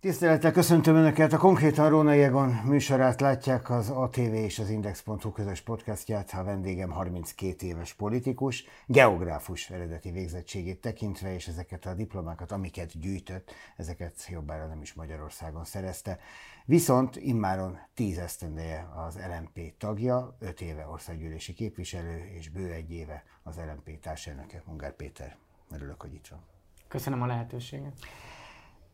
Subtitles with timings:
[0.00, 1.32] Tisztelettel köszöntöm Önöket!
[1.32, 6.32] A Konkrétan Róna Jegon műsorát látják az ATV és az Index.hu közös podcastját.
[6.32, 13.52] A vendégem 32 éves politikus, geográfus eredeti végzettségét tekintve, és ezeket a diplomákat, amiket gyűjtött,
[13.76, 16.18] ezeket jobbára nem is Magyarországon szerezte.
[16.64, 23.24] Viszont immáron 10 esztendeje az LMP tagja, 5 éve országgyűlési képviselő, és bő egy éve
[23.42, 25.36] az LMP társelnöke, Ungár Péter.
[25.70, 26.40] Örülök, hogy itt van.
[26.88, 27.94] Köszönöm a lehetőséget.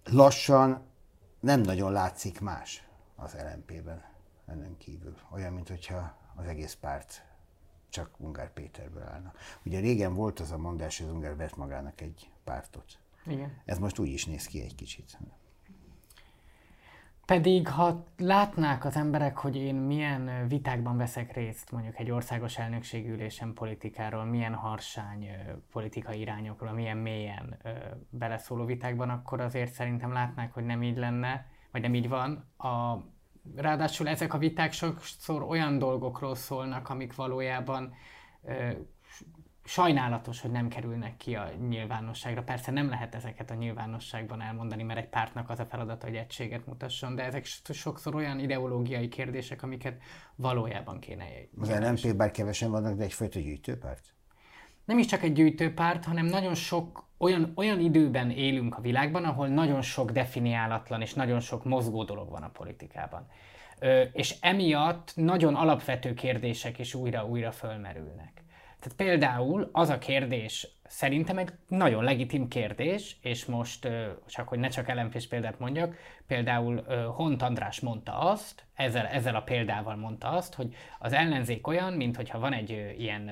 [0.04, 0.94] Lassan
[1.46, 4.04] nem nagyon látszik más az LMP-ben
[4.46, 5.16] ennen kívül.
[5.30, 7.24] Olyan, mintha az egész párt
[7.88, 9.32] csak Ungár Péterből állna.
[9.64, 12.98] Ugye régen volt az a mondás, hogy az Ungár vett magának egy pártot.
[13.26, 13.62] Igen.
[13.64, 15.18] Ez most úgy is néz ki egy kicsit.
[17.26, 23.52] Pedig, ha látnák az emberek, hogy én milyen vitákban veszek részt, mondjuk egy országos elnökségülésen
[23.52, 25.28] politikáról, milyen harsány
[25.72, 27.56] politikai irányokról, milyen mélyen
[28.10, 32.50] beleszóló vitákban, akkor azért szerintem látnák, hogy nem így lenne, vagy nem így van.
[32.56, 33.04] A,
[33.56, 37.94] ráadásul ezek a viták sokszor olyan dolgokról szólnak, amik valójában
[39.66, 42.42] sajnálatos, hogy nem kerülnek ki a nyilvánosságra.
[42.42, 46.66] Persze nem lehet ezeket a nyilvánosságban elmondani, mert egy pártnak az a feladata, hogy egységet
[46.66, 50.02] mutasson, de ezek sokszor olyan ideológiai kérdések, amiket
[50.34, 51.24] valójában kéne.
[51.58, 54.14] Az LNP bár kevesen vannak, de egyfajta gyűjtőpárt?
[54.84, 59.48] Nem is csak egy gyűjtőpárt, hanem nagyon sok olyan, olyan időben élünk a világban, ahol
[59.48, 63.26] nagyon sok definiálatlan és nagyon sok mozgó dolog van a politikában.
[63.78, 68.44] Ö, és emiatt nagyon alapvető kérdések is újra-újra fölmerülnek.
[68.86, 73.88] Tehát például az a kérdés, szerintem egy nagyon legitim kérdés, és most
[74.26, 76.82] csak, hogy ne csak lmp példát mondjak, például
[77.16, 82.16] Hont András mondta azt, ezzel, ezzel a példával mondta azt, hogy az ellenzék olyan, mint
[82.16, 83.30] hogyha van egy ilyen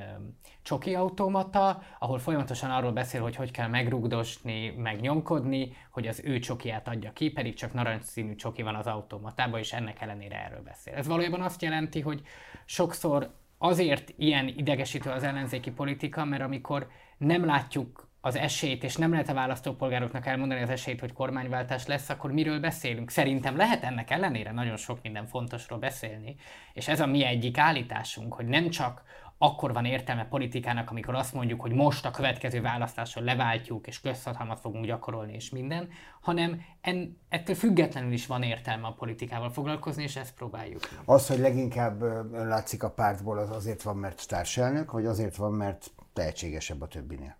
[0.62, 6.88] csoki automata, ahol folyamatosan arról beszél, hogy hogy kell megrugdosni, megnyomkodni, hogy az ő csokiát
[6.88, 10.94] adja ki, pedig csak narancsszínű csoki van az automatában, és ennek ellenére erről beszél.
[10.94, 12.22] Ez valójában azt jelenti, hogy
[12.64, 16.88] sokszor azért ilyen idegesítő az ellenzéki politika, mert amikor
[17.18, 22.08] nem látjuk az esélyt, és nem lehet a választópolgároknak elmondani az esélyt, hogy kormányváltás lesz,
[22.08, 23.10] akkor miről beszélünk?
[23.10, 26.36] Szerintem lehet ennek ellenére nagyon sok minden fontosról beszélni,
[26.72, 29.02] és ez a mi egyik állításunk, hogy nem csak
[29.44, 34.60] akkor van értelme politikának, amikor azt mondjuk, hogy most a következő választáson leváltjuk, és közhatalmat
[34.60, 35.88] fogunk gyakorolni, és minden,
[36.20, 40.80] hanem en, ettől függetlenül is van értelme a politikával foglalkozni, és ezt próbáljuk.
[41.04, 42.02] Az, hogy leginkább
[42.32, 47.36] látszik a pártból, az azért van, mert társelnök, vagy azért van, mert tehetségesebb a többinél?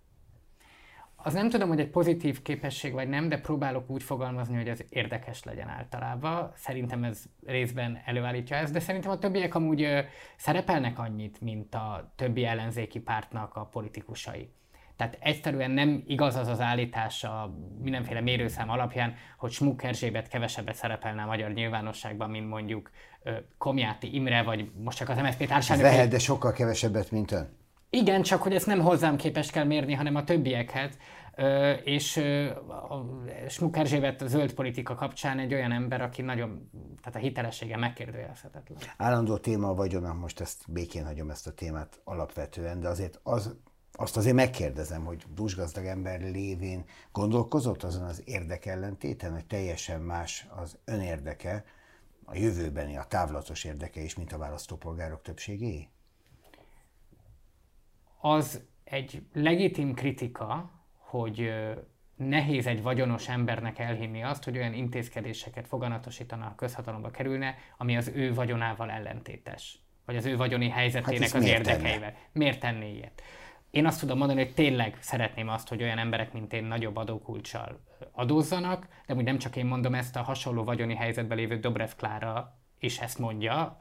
[1.27, 4.79] Az nem tudom, hogy egy pozitív képesség vagy nem, de próbálok úgy fogalmazni, hogy ez
[4.89, 6.53] érdekes legyen általában.
[6.57, 10.01] Szerintem ez részben előállítja ezt, de szerintem a többiek amúgy ö,
[10.37, 14.51] szerepelnek annyit, mint a többi ellenzéki pártnak a politikusai.
[14.97, 20.75] Tehát egyszerűen nem igaz az az állítás a mindenféle mérőszám alapján, hogy Smuk Erzsébet kevesebbet
[20.75, 22.91] szerepelne a magyar nyilvánosságban, mint mondjuk
[23.59, 25.89] Komjáti Imre, vagy most csak az MSZP társadalmi.
[25.89, 27.63] Lehet, de sokkal kevesebbet, mint ön.
[27.95, 30.99] Igen, csak hogy ezt nem hozzám képes kell mérni, hanem a többiekhez.
[31.37, 33.07] Ö, és ö, a
[33.49, 36.71] Smuk Erzsébet a zöld politika kapcsán egy olyan ember, aki nagyon,
[37.03, 38.79] tehát a hitelessége megkérdőjelezhetetlen.
[38.97, 43.55] Állandó téma a vagyona, most ezt békén hagyom ezt a témát alapvetően, de azért az,
[43.93, 50.79] azt azért megkérdezem, hogy dúsgazdag ember lévén gondolkozott azon az érdekellentéten, hogy teljesen más az
[50.85, 51.65] önérdeke,
[52.25, 55.89] a jövőbeni, a távlatos érdeke is, mint a választópolgárok többségé?
[58.27, 61.53] Az egy legitim kritika, hogy
[62.17, 68.13] nehéz egy vagyonos embernek elhinni azt, hogy olyan intézkedéseket foganatosítana a közhatalomba kerülne, ami az
[68.15, 69.79] ő vagyonával ellentétes.
[70.05, 71.99] Vagy az ő vagyoni helyzetének hát az érdekeivel.
[71.99, 72.17] Tenne?
[72.33, 73.23] Miért tenné ilyet?
[73.71, 77.81] Én azt tudom mondani, hogy tényleg szeretném azt, hogy olyan emberek, mint én, nagyobb adókulcsal
[78.13, 82.59] adózzanak, de úgy nem csak én mondom ezt, a hasonló vagyoni helyzetben lévő Dobrev Klára
[82.79, 83.79] is ezt mondja.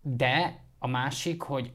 [0.00, 1.72] De a másik, hogy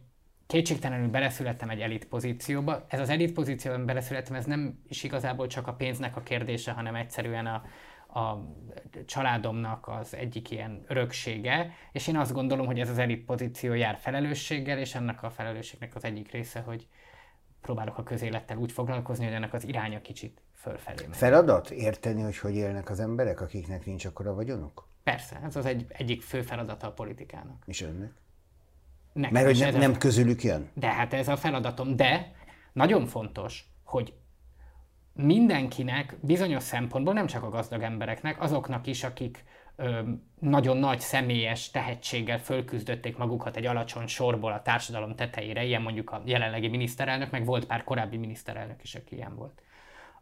[0.53, 2.85] kétségtelenül beleszülettem egy elit pozícióba.
[2.87, 6.95] Ez az elit pozícióban beleszülettem, ez nem is igazából csak a pénznek a kérdése, hanem
[6.95, 7.63] egyszerűen a,
[8.19, 8.49] a
[9.05, 13.97] családomnak az egyik ilyen öröksége, és én azt gondolom, hogy ez az elit pozíció jár
[13.97, 16.87] felelősséggel, és ennek a felelősségnek az egyik része, hogy
[17.61, 21.17] próbálok a közélettel úgy foglalkozni, hogy ennek az iránya kicsit fölfelé megy.
[21.17, 24.87] Feladat érteni, hogy hogy élnek az emberek, akiknek nincs akkora vagyonuk?
[25.03, 27.63] Persze, ez az egy, egyik fő feladata a politikának.
[27.65, 28.11] És önnek?
[29.13, 30.69] Nekem Mert hogy nem, nem közülük jön?
[30.73, 31.95] De hát ez a feladatom.
[31.95, 32.31] De
[32.73, 34.13] nagyon fontos, hogy
[35.13, 39.43] mindenkinek bizonyos szempontból, nem csak a gazdag embereknek, azoknak is, akik
[39.75, 39.99] ö,
[40.39, 46.21] nagyon nagy személyes tehetséggel fölküzdötték magukat egy alacsony sorból a társadalom tetejére, ilyen mondjuk a
[46.25, 49.61] jelenlegi miniszterelnök, meg volt pár korábbi miniszterelnök is, aki ilyen volt.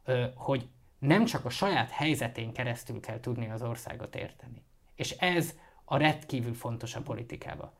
[0.05, 0.67] Ö, hogy
[0.99, 4.63] nem csak a saját helyzetén keresztül kell tudni az országot érteni.
[4.95, 5.55] És ez
[5.85, 7.71] a rendkívül fontos a politikában.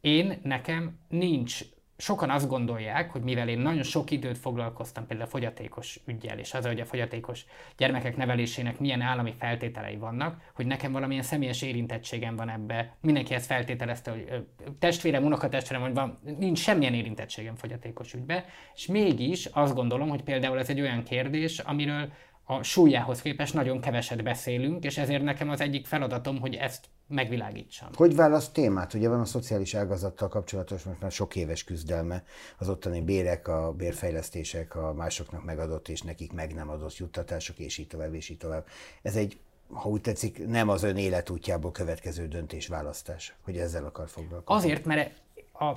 [0.00, 1.60] Én, nekem nincs
[2.00, 6.54] sokan azt gondolják, hogy mivel én nagyon sok időt foglalkoztam például a fogyatékos ügyjel, és
[6.54, 7.44] az, hogy a fogyatékos
[7.76, 12.96] gyermekek nevelésének milyen állami feltételei vannak, hogy nekem valamilyen személyes érintettségem van ebbe.
[13.00, 14.46] Mindenki ezt feltételezte, hogy
[14.78, 20.58] testvérem, unokatestvérem, vagy van, nincs semmilyen érintettségem fogyatékos ügybe, és mégis azt gondolom, hogy például
[20.58, 22.12] ez egy olyan kérdés, amiről
[22.50, 27.88] a súlyához képest nagyon keveset beszélünk, és ezért nekem az egyik feladatom, hogy ezt megvilágítsam.
[27.94, 28.94] Hogy választ témát?
[28.94, 32.24] Ugye van a szociális ágazattal kapcsolatos most már sok éves küzdelme,
[32.58, 37.78] az ottani bérek, a bérfejlesztések, a másoknak megadott és nekik meg nem adott juttatások, és
[37.78, 38.66] így tovább, és így tovább.
[39.02, 39.38] Ez egy,
[39.72, 44.62] ha úgy tetszik, nem az ön életútjából következő döntés választás, hogy ezzel akar foglalkozni.
[44.62, 45.20] Azért, mert
[45.52, 45.74] a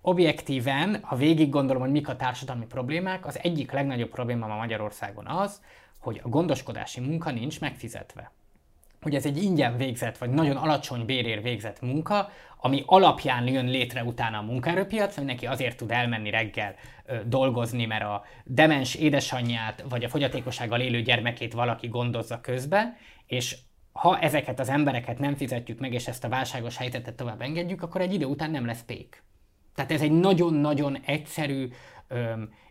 [0.00, 5.26] objektíven, ha végig gondolom, hogy mik a társadalmi problémák, az egyik legnagyobb probléma ma Magyarországon
[5.26, 5.60] az,
[6.04, 8.32] hogy a gondoskodási munka nincs megfizetve
[9.04, 12.30] hogy ez egy ingyen végzett, vagy nagyon alacsony bérér végzett munka,
[12.60, 16.74] ami alapján jön létre utána a munkaerőpiac, hogy neki azért tud elmenni reggel
[17.06, 22.96] ö, dolgozni, mert a demens édesanyját, vagy a fogyatékossággal élő gyermekét valaki gondozza közbe,
[23.26, 23.56] és
[23.92, 28.00] ha ezeket az embereket nem fizetjük meg, és ezt a válságos helyzetet tovább engedjük, akkor
[28.00, 29.22] egy idő után nem lesz pék.
[29.74, 31.68] Tehát ez egy nagyon-nagyon egyszerű,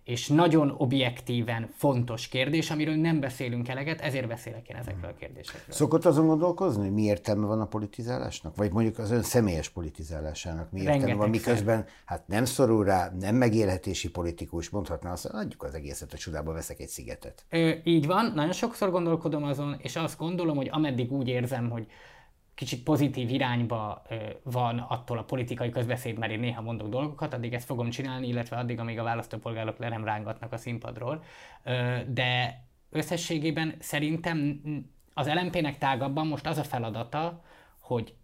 [0.03, 5.75] és nagyon objektíven fontos kérdés, amiről nem beszélünk eleget, ezért beszélek én ezekről a kérdésekről.
[5.75, 8.55] Szokott azon gondolkozni, hogy mi értelme van a politizálásnak?
[8.55, 13.11] Vagy mondjuk az ön személyes politizálásának mi értelme Rengeteg van, miközben hát nem szorul rá,
[13.19, 17.45] nem megélhetési politikus, mondhatná azt, hogy adjuk az egészet a csodába, veszek egy szigetet.
[17.49, 21.87] Ö, így van, nagyon sokszor gondolkodom azon, és azt gondolom, hogy ameddig úgy érzem, hogy
[22.55, 24.01] kicsit pozitív irányba
[24.43, 28.57] van attól a politikai közbeszéd, mert én néha mondok dolgokat, addig ezt fogom csinálni, illetve
[28.57, 31.23] addig, amíg a választópolgárok le nem rángatnak a színpadról.
[32.07, 34.61] De összességében szerintem
[35.13, 37.43] az LMP-nek tágabban most az a feladata,
[37.79, 38.15] hogy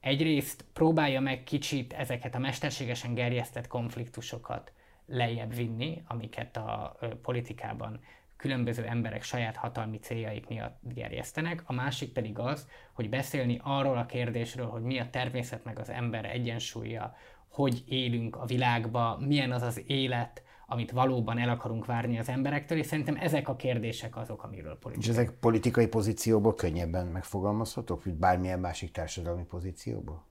[0.00, 4.72] egyrészt próbálja meg kicsit ezeket a mesterségesen gerjesztett konfliktusokat
[5.06, 8.00] lejjebb vinni, amiket a politikában
[8.40, 14.06] különböző emberek saját hatalmi céljaik miatt gerjesztenek, a másik pedig az, hogy beszélni arról a
[14.06, 17.14] kérdésről, hogy mi a természet meg az ember egyensúlya,
[17.48, 22.78] hogy élünk a világba, milyen az az élet, amit valóban el akarunk várni az emberektől,
[22.78, 25.10] és szerintem ezek a kérdések azok, amiről politikai.
[25.10, 30.24] És ezek politikai pozícióból könnyebben megfogalmazhatók, mint bármilyen másik társadalmi pozícióból?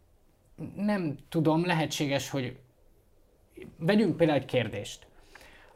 [0.76, 2.60] Nem tudom, lehetséges, hogy
[3.78, 5.08] vegyünk például egy kérdést,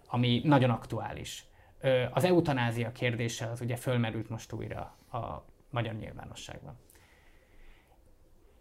[0.07, 1.45] ami nagyon aktuális.
[2.12, 4.80] Az eutanázia kérdése az ugye fölmerült most újra
[5.12, 6.77] a magyar nyilvánosságban.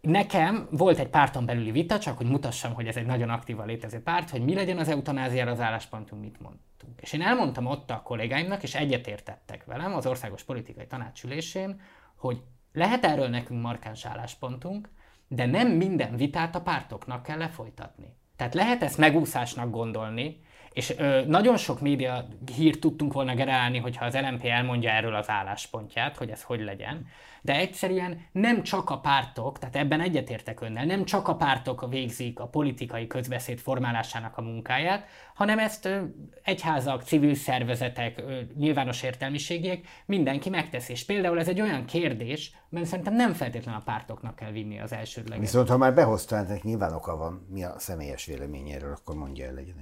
[0.01, 4.01] Nekem volt egy párton belüli vita, csak hogy mutassam, hogy ez egy nagyon aktívan létező
[4.01, 7.01] párt, hogy mi legyen az eutanáziára az álláspontunk, mit mondtunk.
[7.01, 11.81] És én elmondtam ott a kollégáimnak, és egyetértettek velem az Országos Politikai Tanácsülésén,
[12.15, 12.41] hogy
[12.73, 14.89] lehet erről nekünk markáns álláspontunk,
[15.27, 18.15] de nem minden vitát a pártoknak kell lefolytatni.
[18.35, 20.41] Tehát lehet ezt megúszásnak gondolni,
[20.73, 25.29] és ö, nagyon sok média hírt tudtunk volna generálni, hogyha az LMP elmondja erről az
[25.29, 27.07] álláspontját, hogy ez hogy legyen.
[27.41, 32.39] De egyszerűen nem csak a pártok, tehát ebben egyetértek önnel, nem csak a pártok végzik
[32.39, 36.01] a politikai közbeszéd formálásának a munkáját, hanem ezt ö,
[36.43, 40.91] egyházak, civil szervezetek, ö, nyilvános értelmiségiek mindenki megteszi.
[40.91, 44.93] És például ez egy olyan kérdés, mert szerintem nem feltétlenül a pártoknak kell vinni az
[44.93, 45.45] elsődleges.
[45.45, 49.53] Viszont ha már behozta, ennek nyilván oka van, mi a személyes véleményéről, akkor mondja el,
[49.53, 49.75] legyen.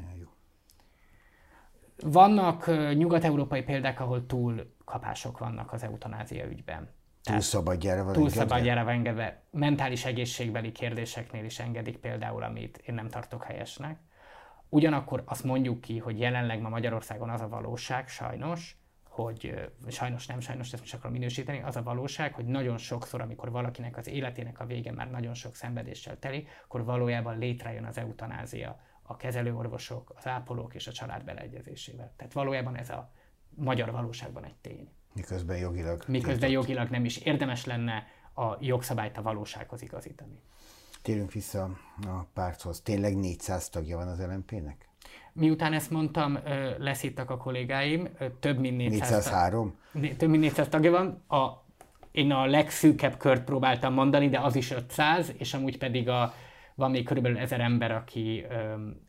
[2.04, 2.66] Vannak
[2.96, 6.90] nyugat-európai példák, ahol túlkapások vannak az eutanázia ügyben.
[7.24, 9.42] Túl szabadjára van Túl szabadjára van engedve.
[9.52, 14.00] Mentális egészségbeli kérdéseknél is engedik például, amit én nem tartok helyesnek.
[14.70, 20.40] Ugyanakkor azt mondjuk ki, hogy jelenleg ma Magyarországon az a valóság, sajnos, hogy sajnos nem,
[20.40, 24.60] sajnos ezt most akarom minősíteni, az a valóság, hogy nagyon sokszor, amikor valakinek az életének
[24.60, 28.80] a vége már nagyon sok szenvedéssel teli, akkor valójában létrejön az eutanázia
[29.12, 32.14] a kezelőorvosok, az ápolók és a család beleegyezésével.
[32.18, 33.12] Tehát valójában ez a
[33.50, 34.90] magyar valóságban egy tény.
[35.14, 36.04] Miközben jogilag.
[36.08, 36.68] Miközben tiltott.
[36.68, 40.42] jogilag nem is érdemes lenne a jogszabályt a valósághoz igazítani.
[41.02, 41.64] Térjünk vissza
[42.06, 42.82] a párthoz.
[42.82, 44.90] Tényleg 400 tagja van az LMP-nek?
[45.34, 46.40] Miután ezt mondtam,
[46.78, 48.08] leszíttak a kollégáim,
[48.40, 49.76] több mint 400, 403?
[49.94, 51.24] Tag, több mint 400 tagja van.
[51.28, 51.64] A,
[52.12, 56.34] én a legszűkebb kört próbáltam mondani, de az is 500, és amúgy pedig a
[56.82, 58.46] van még körülbelül ezer ember, aki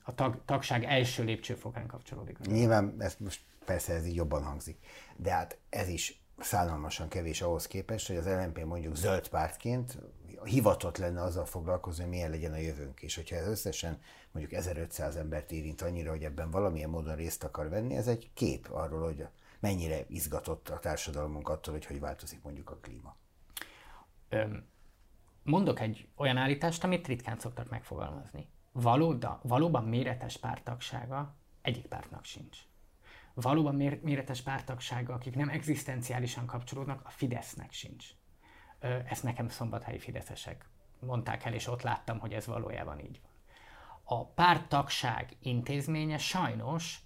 [0.03, 2.39] a tag, tagság első lépcsőfokán kapcsolódik.
[2.39, 4.79] Nyilván ez most persze ez így jobban hangzik,
[5.17, 9.99] de hát ez is szállalmasan kevés ahhoz képest, hogy az LNP mondjuk zöld pártként
[10.45, 13.03] hivatott lenne azzal foglalkozni, hogy milyen legyen a jövőnk.
[13.03, 14.01] És hogyha ez összesen
[14.33, 18.69] mondjuk 1500 embert érint annyira, hogy ebben valamilyen módon részt akar venni, ez egy kép
[18.71, 19.27] arról, hogy
[19.61, 23.17] mennyire izgatott a társadalmunk attól, hogy hogy változik mondjuk a klíma.
[24.29, 24.65] Öm,
[25.43, 28.49] mondok egy olyan állítást, amit ritkán szoktak megfogalmazni.
[28.73, 32.59] Valóda, valóban méretes pártagsága egyik pártnak sincs.
[33.35, 38.07] Valóban méretes pártagsága, akik nem egzisztenciálisan kapcsolódnak, a Fidesznek sincs.
[38.81, 40.69] Ezt nekem szombathelyi fideszesek
[41.01, 43.31] mondták el, és ott láttam, hogy ez valójában így van.
[44.05, 47.01] A pártagság intézménye sajnos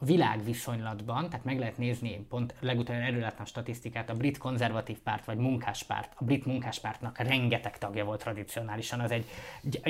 [0.00, 5.36] világviszonylatban, tehát meg lehet nézni, pont legutóbb erről láttam statisztikát, a brit konzervatív párt vagy
[5.36, 9.26] munkáspárt, a brit munkáspártnak rengeteg tagja volt tradicionálisan, az egy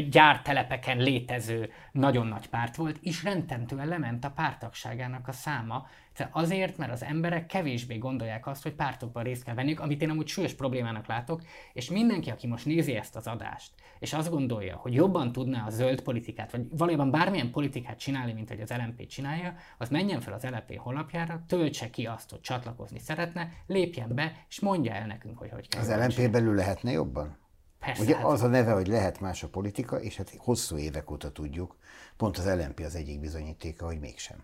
[0.08, 5.86] gyártelepeken létező nagyon nagy párt volt, és rendtentően lement a pártagságának a száma,
[6.30, 10.26] Azért, mert az emberek kevésbé gondolják azt, hogy pártokban részt kell venniük, amit én amúgy
[10.26, 14.94] súlyos problémának látok, és mindenki, aki most nézi ezt az adást, és azt gondolja, hogy
[14.94, 19.54] jobban tudná a zöld politikát, vagy valójában bármilyen politikát csinálni, mint hogy az LMP csinálja,
[19.78, 24.60] az menjen fel az LMP honlapjára, töltse ki azt, hogy csatlakozni szeretne, lépjen be, és
[24.60, 25.80] mondja el nekünk, hogy hogy kell.
[25.80, 27.38] Az LMP belül lehetne jobban?
[27.78, 28.24] Persze, Ugye hát...
[28.24, 31.76] az a neve, hogy lehet más a politika, és hát hosszú évek óta tudjuk,
[32.16, 34.36] pont az LMP az egyik bizonyítéka, hogy mégsem.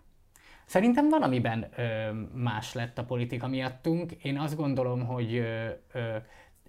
[0.67, 4.13] Szerintem valamiben ö, más lett a politika miattunk.
[4.13, 6.17] Én azt gondolom, hogy ö, ö,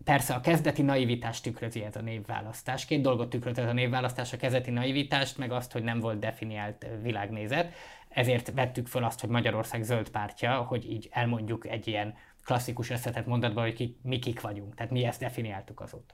[0.04, 2.86] persze a kezdeti naivitást tükrözi ez a névválasztás.
[2.86, 6.86] Két dolgot tükröz ez a névválasztás, a kezdeti naivitást, meg azt, hogy nem volt definiált
[7.01, 7.74] világnézet.
[8.10, 13.25] Ezért vettük föl azt, hogy Magyarország zöld pártja, hogy így elmondjuk egy ilyen klasszikus összetett
[13.25, 14.75] mondatban, hogy ki, mi kik vagyunk.
[14.75, 16.13] Tehát mi ezt definiáltuk azóta.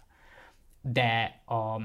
[0.81, 1.81] De a,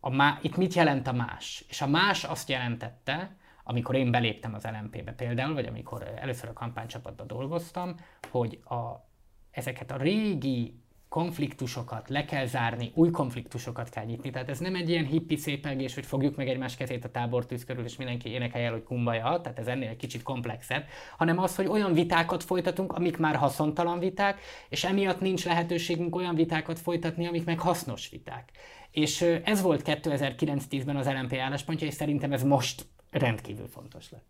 [0.00, 1.64] a má, itt mit jelent a más?
[1.68, 6.52] És a más azt jelentette, amikor én beléptem az LMP-be például, vagy amikor először a
[6.52, 7.94] kampánycsapatban dolgoztam,
[8.30, 9.08] hogy a,
[9.50, 10.80] ezeket a régi
[11.16, 14.30] konfliktusokat le kell zárni, új konfliktusokat kell nyitni.
[14.30, 17.84] Tehát ez nem egy ilyen hippi szépelgés, hogy fogjuk meg egymás kezét a tábortűz körül,
[17.84, 20.84] és mindenki énekelje el, hogy kumbaja, tehát ez ennél egy kicsit komplexebb,
[21.16, 26.34] hanem az, hogy olyan vitákat folytatunk, amik már haszontalan viták, és emiatt nincs lehetőségünk olyan
[26.34, 28.50] vitákat folytatni, amik meg hasznos viták.
[28.90, 34.24] És ez volt 2009-10-ben az LMP álláspontja, és szerintem ez most rendkívül fontos lett.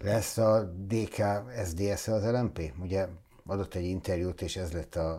[0.00, 1.22] Lesz a DK
[1.64, 2.72] SZDSZ az LMP?
[2.80, 3.06] Ugye
[3.46, 5.10] adott egy interjút, és ez lett a,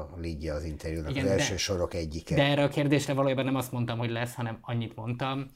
[0.00, 2.34] a lídje az interjúnak, Igen, az első de, sorok egyike.
[2.34, 5.46] De erre a kérdésre valójában nem azt mondtam, hogy lesz, hanem annyit mondtam,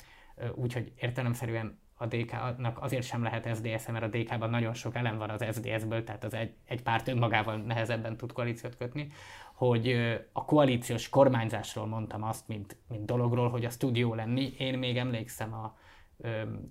[0.54, 5.30] úgyhogy értelemszerűen a DK-nak azért sem lehet SZDSZ, mert a DK-ban nagyon sok elem van
[5.30, 9.12] az SZDSZ-ből, tehát az egy, egy párt önmagával nehezebben tud koalíciót kötni,
[9.54, 9.92] hogy
[10.32, 14.54] a koalíciós kormányzásról mondtam azt, mint, mint dologról, hogy az tud jó lenni.
[14.58, 15.76] Én még emlékszem a,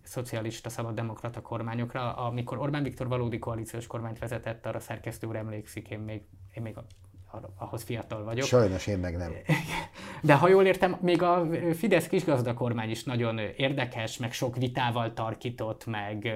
[0.03, 2.13] szocialista szabaddemokrata kormányokra.
[2.13, 6.21] Amikor Orbán Viktor valódi koalíciós kormányt vezetett, arra szerkesztő úr emlékszik, én még,
[6.53, 6.75] én még
[7.57, 8.45] ahhoz fiatal vagyok.
[8.45, 9.33] Sajnos én meg nem.
[10.21, 15.13] De ha jól értem, még a Fidesz kisgazda kormány is nagyon érdekes, meg sok vitával
[15.13, 16.31] tarkított, meg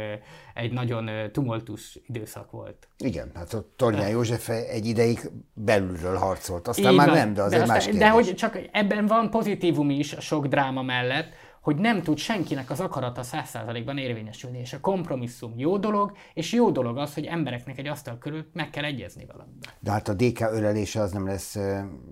[0.53, 2.87] egy nagyon tumultus időszak volt.
[2.97, 5.19] Igen, hát a Tornyán József egy ideig
[5.53, 8.01] belülről harcolt, aztán Így már van, nem, de azért de más kérdés.
[8.01, 11.33] De hogy csak ebben van pozitívum is a sok dráma mellett,
[11.67, 16.53] hogy nem tud senkinek az akarata száz százalékban érvényesülni, és a kompromisszum jó dolog, és
[16.53, 19.69] jó dolog az, hogy embereknek egy asztal körül meg kell egyezni valamiben.
[19.79, 21.57] De hát a DK ölelése az nem lesz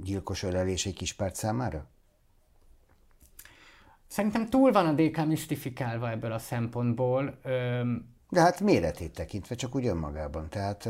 [0.03, 1.87] gyilkos ölelés egy kis párt számára?
[4.07, 7.39] Szerintem túl van a DK misztifikálva ebből a szempontból.
[8.29, 10.49] De hát méretét tekintve csak úgy önmagában.
[10.49, 10.89] Tehát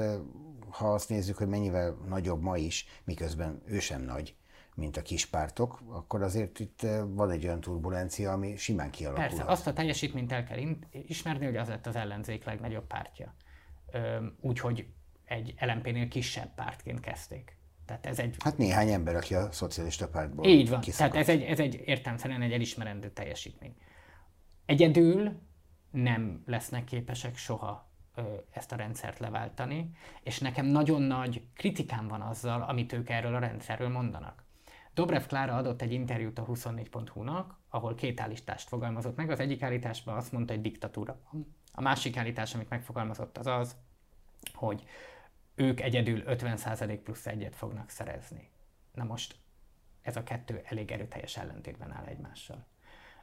[0.69, 4.35] ha azt nézzük, hogy mennyivel nagyobb ma is, miközben ő sem nagy,
[4.75, 9.23] mint a kis pártok, akkor azért itt eh, van egy olyan turbulencia, ami simán kialakul.
[9.23, 10.57] Persze, azt a teljesítményt el kell
[10.91, 13.35] ismerni, hogy az lett az ellenzék legnagyobb pártja.
[14.41, 14.87] Úgyhogy
[15.25, 17.57] egy LMP-nél kisebb pártként kezdték.
[17.85, 18.35] Tehát ez egy...
[18.39, 21.11] Hát néhány ember, aki a szocialista pártból Így van, kiszakadt.
[21.11, 23.75] tehát ez egy, ez egy értelmszerűen egy elismerendő teljesítmény.
[24.65, 25.39] Egyedül
[25.91, 27.89] nem lesznek képesek soha
[28.51, 29.89] ezt a rendszert leváltani,
[30.23, 34.44] és nekem nagyon nagy kritikám van azzal, amit ők erről a rendszerről mondanak.
[34.95, 39.29] Dobrev Klára adott egy interjút a 24.hu-nak, ahol két állítást fogalmazott meg.
[39.29, 41.55] Az egyik állításban azt mondta, hogy diktatúra van.
[41.71, 43.75] A másik állítás, amit megfogalmazott, az az,
[44.53, 44.83] hogy
[45.55, 48.49] ők egyedül 50% plusz egyet fognak szerezni.
[48.93, 49.35] Na most
[50.01, 52.65] ez a kettő elég erőteljes ellentétben áll egymással.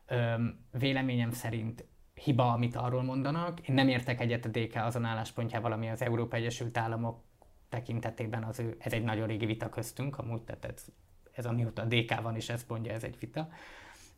[0.07, 3.69] Öm, véleményem szerint hiba, amit arról mondanak.
[3.69, 7.23] Én nem értek egyet a DK azon álláspontjával, ami az Európa Egyesült Államok
[7.69, 10.85] tekintetében az ő, ez egy nagyon régi vita köztünk, amúgy, tehát ez
[11.33, 13.49] ez amióta a DK van, és ezt mondja, ez egy vita.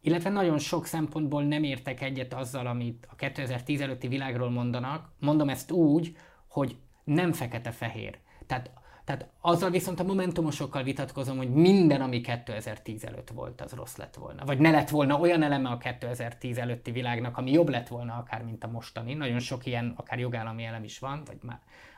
[0.00, 5.08] Illetve nagyon sok szempontból nem értek egyet azzal, amit a 2010 előtti világról mondanak.
[5.20, 6.16] Mondom ezt úgy,
[6.48, 8.18] hogy nem fekete-fehér.
[8.46, 8.70] Tehát
[9.04, 14.14] Tehát azzal viszont a momentumosokkal vitatkozom, hogy minden, ami 2010 előtt volt, az rossz lett
[14.14, 14.44] volna.
[14.44, 18.44] Vagy ne lett volna olyan eleme a 2010 előtti világnak, ami jobb lett volna akár,
[18.44, 19.14] mint a mostani.
[19.14, 21.38] Nagyon sok ilyen, akár jogállami elem is van, vagy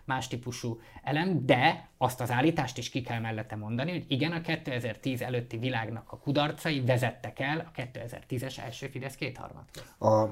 [0.04, 4.40] más típusú elem, de azt az állítást is ki kell mellette mondani, hogy igen, a
[4.40, 9.94] 2010 előtti világnak a kudarcai vezettek el a 2010-es első Fidesz kétharmadhoz.
[9.98, 10.30] A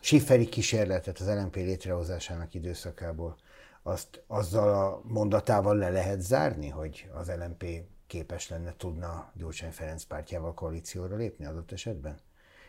[0.00, 3.36] Sifferi kísérletet az LNP létrehozásának időszakából
[3.82, 7.64] azt azzal a mondatával le lehet zárni, hogy az LNP
[8.06, 12.18] képes lenne, tudna Gyurcsány Ferenc pártjával koalícióra lépni adott esetben?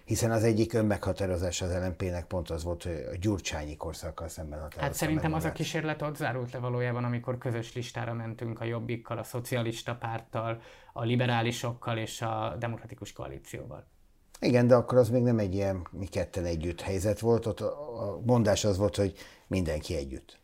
[0.06, 4.86] Hiszen az egyik önmeghatározás az LNP-nek pont az volt, hogy a gyurcsányi korszakkal szemben határozta
[4.86, 9.18] Hát szerintem az a kísérlet ott zárult le valójában, amikor közös listára mentünk a Jobbikkal,
[9.18, 10.62] a Szocialista Párttal,
[10.94, 13.88] a liberálisokkal és a Demokratikus Koalícióval.
[14.40, 18.20] Igen, de akkor az még nem egy ilyen mi ketten együtt helyzet volt, ott a
[18.26, 19.14] mondás az volt, hogy
[19.48, 20.41] mindenki együtt.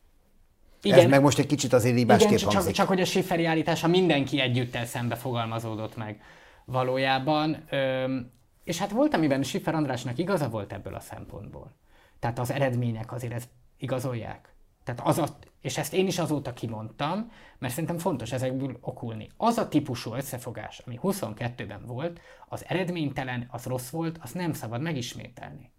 [0.81, 0.99] Igen.
[0.99, 4.39] Ez meg most egy kicsit azért libásképp Igen, csak, csak hogy a Schifferi állítása mindenki
[4.39, 6.21] együttel szembe fogalmazódott meg
[6.65, 7.65] valójában.
[7.69, 8.31] Öm,
[8.63, 11.75] és hát volt, amiben Schiffer Andrásnak igaza volt ebből a szempontból.
[12.19, 14.55] Tehát az eredmények azért ezt igazolják.
[14.83, 19.29] Tehát az a, és ezt én is azóta kimondtam, mert szerintem fontos ezekből okulni.
[19.37, 24.81] Az a típusú összefogás, ami 22-ben volt, az eredménytelen, az rossz volt, az nem szabad
[24.81, 25.71] megismételni.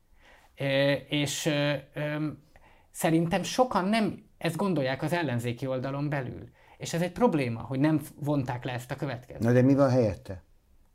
[0.55, 1.89] E, és e,
[2.99, 6.49] szerintem sokan nem ezt gondolják az ellenzéki oldalon belül.
[6.79, 9.43] És ez egy probléma, hogy nem vonták le ezt a következőt.
[9.43, 10.43] Na de mi van helyette?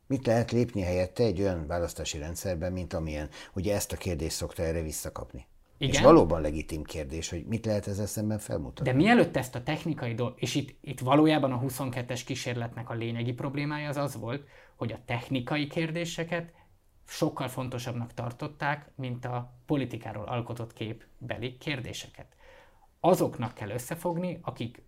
[0.07, 3.29] Mit lehet lépni helyette egy olyan választási rendszerben, mint amilyen?
[3.53, 5.47] Ugye ezt a kérdést szokta erre visszakapni.
[5.77, 5.93] Igen.
[5.93, 8.91] És valóban legitim kérdés, hogy mit lehet ezzel szemben felmutatni.
[8.91, 13.33] De mielőtt ezt a technikai dolgot, és itt, itt valójában a 22-es kísérletnek a lényegi
[13.33, 14.43] problémája az az volt,
[14.75, 16.53] hogy a technikai kérdéseket
[17.13, 22.35] sokkal fontosabbnak tartották, mint a politikáról alkotott képbeli kérdéseket.
[22.99, 24.81] Azoknak kell összefogni, akik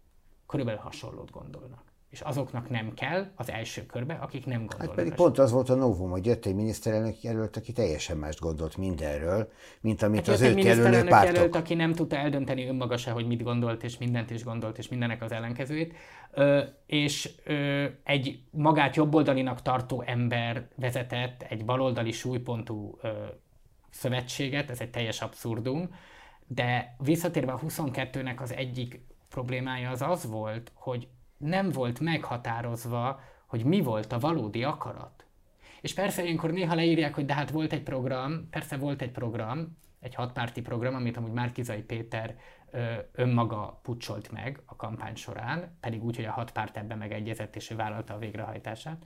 [0.48, 1.85] körülbelül hasonlót gondolnak
[2.16, 4.88] és azoknak nem kell az első körbe, akik nem gondolnak.
[4.88, 8.40] Hát pedig pont az volt a novum, hogy jött egy miniszterelnök jelölt, aki teljesen mást
[8.40, 11.36] gondolt mindenről, mint amit hát az őt jelölő pártok.
[11.36, 14.90] jelölt, aki nem tudta eldönteni önmaga se, hogy mit gondolt, és mindent is gondolt, és
[14.90, 15.94] mindenek az ellenkezőjét.
[16.32, 23.10] Ö, és ö, egy magát jobboldalinak tartó ember vezetett egy baloldali súlypontú ö,
[23.90, 25.90] szövetséget, ez egy teljes abszurdum,
[26.48, 29.00] de visszatérve a 22-nek az egyik
[29.30, 31.08] problémája az az volt, hogy
[31.46, 35.26] nem volt meghatározva, hogy mi volt a valódi akarat.
[35.82, 39.78] És persze ilyenkor néha leírják, hogy de hát volt egy program, persze volt egy program,
[40.00, 42.36] egy hatpárti program, amit amúgy Márkizai Péter
[42.72, 47.56] ö, önmaga pucsolt meg a kampány során, pedig úgy, hogy a hat párt ebben megegyezett,
[47.56, 49.06] és ő vállalta a végrehajtását.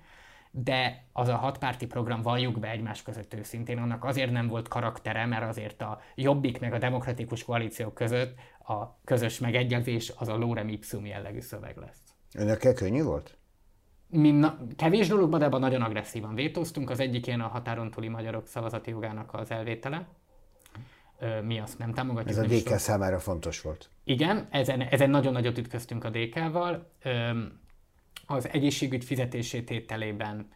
[0.52, 5.26] De az a hatpárti program, valljuk be egymás között őszintén, annak azért nem volt karaktere,
[5.26, 10.68] mert azért a Jobbik meg a Demokratikus Koalíció között a közös megegyezés az a lorem
[10.68, 12.09] ipsum jellegű szöveg lesz.
[12.34, 13.38] Önökkel könnyű volt?
[14.08, 16.90] Mi na, kevés dologban, de abban nagyon agresszívan vétóztunk.
[16.90, 20.08] Az egyik ilyen a határon túli magyarok szavazati jogának az elvétele.
[21.44, 22.38] Mi azt nem támogatjuk.
[22.38, 23.90] Ez a DK számára fontos volt.
[24.04, 26.92] Igen, ezen, ezen nagyon nagyot ütköztünk a DK-val.
[28.26, 30.48] Az egészségügy fizetését tételében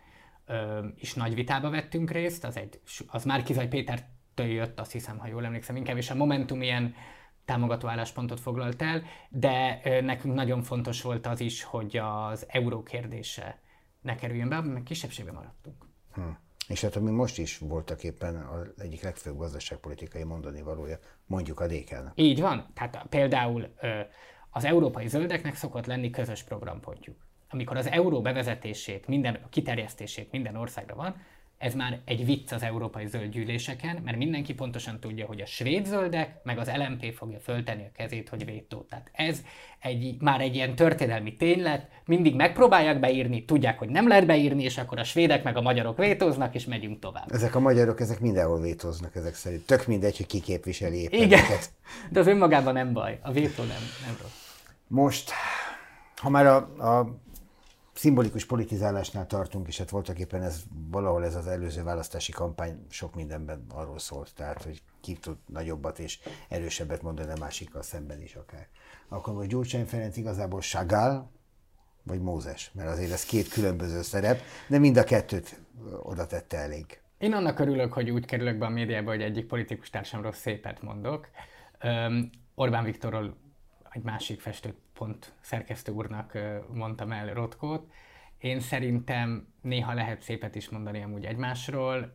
[1.00, 2.44] is nagy vitába vettünk részt.
[2.44, 6.16] Az, egy, az már Kizaj Pétertől jött, azt hiszem, ha jól emlékszem, inkább, és a
[6.16, 6.96] Momentum ilyen
[7.45, 13.60] támogató álláspontot foglalt el, de nekünk nagyon fontos volt az is, hogy az euró kérdése
[14.01, 15.86] ne kerüljön be, mert kisebbségben maradtunk.
[16.13, 16.21] Hm.
[16.67, 21.67] És hát ami most is voltak éppen az egyik legfőbb gazdaságpolitikai mondani valója, mondjuk a
[21.67, 21.95] dk.
[22.15, 22.67] Így van.
[22.73, 23.73] Tehát például
[24.49, 27.17] az európai zöldeknek szokott lenni közös programpontjuk.
[27.49, 31.15] Amikor az euró bevezetését, minden, a kiterjesztését minden országra van,
[31.63, 36.39] ez már egy vicc az európai zöldgyűléseken, mert mindenki pontosan tudja, hogy a svéd zöldek,
[36.43, 38.86] meg az LMP fogja föltenni a kezét, hogy vétó.
[38.89, 39.41] Tehát ez
[39.80, 44.78] egy, már egy ilyen történelmi ténylet, mindig megpróbálják beírni, tudják, hogy nem lehet beírni, és
[44.78, 47.32] akkor a svédek meg a magyarok vétóznak, és megyünk tovább.
[47.32, 49.65] Ezek a magyarok, ezek mindenhol vétóznak ezek szerint.
[49.65, 51.71] Tök mindegy, hogy ki képviseli éppen Igen, őket.
[52.10, 54.32] de az önmagában nem baj, a vétó nem, nem rossz.
[54.88, 55.32] Most,
[56.15, 56.56] ha már a,
[56.89, 57.19] a
[58.04, 63.16] szimbolikus politizálásnál tartunk, és hát voltak éppen ez valahol ez az előző választási kampány sok
[63.16, 68.36] mindenben arról szólt, tehát hogy ki tud nagyobbat és erősebbet mondani a másikkal szemben is
[68.36, 68.68] akár.
[69.08, 71.32] Akkor hogy Gyurcsány Ferenc igazából Sagál,
[72.04, 75.60] vagy Mózes, mert azért ez két különböző szerep, de mind a kettőt
[76.02, 77.02] oda tette elég.
[77.18, 81.28] Én annak örülök, hogy úgy kerülök be a médiába, hogy egyik politikus társamról szépet mondok.
[82.56, 83.38] Orbán Viktorról
[83.93, 86.38] egy másik festő pont szerkesztő úrnak
[86.73, 87.91] mondtam el Rotkót.
[88.38, 92.12] Én szerintem néha lehet szépet is mondani amúgy egymásról.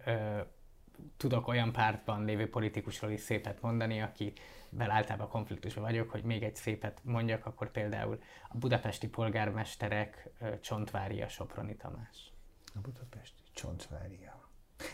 [1.17, 4.33] tudok olyan pártban lévő politikusról is szépet mondani, aki
[4.79, 10.29] általában konfliktusban vagyok, hogy még egy szépet mondjak, akkor például a budapesti polgármesterek
[10.61, 12.33] Csontvária Soproni Tamás.
[12.75, 14.38] A budapesti Csontvária.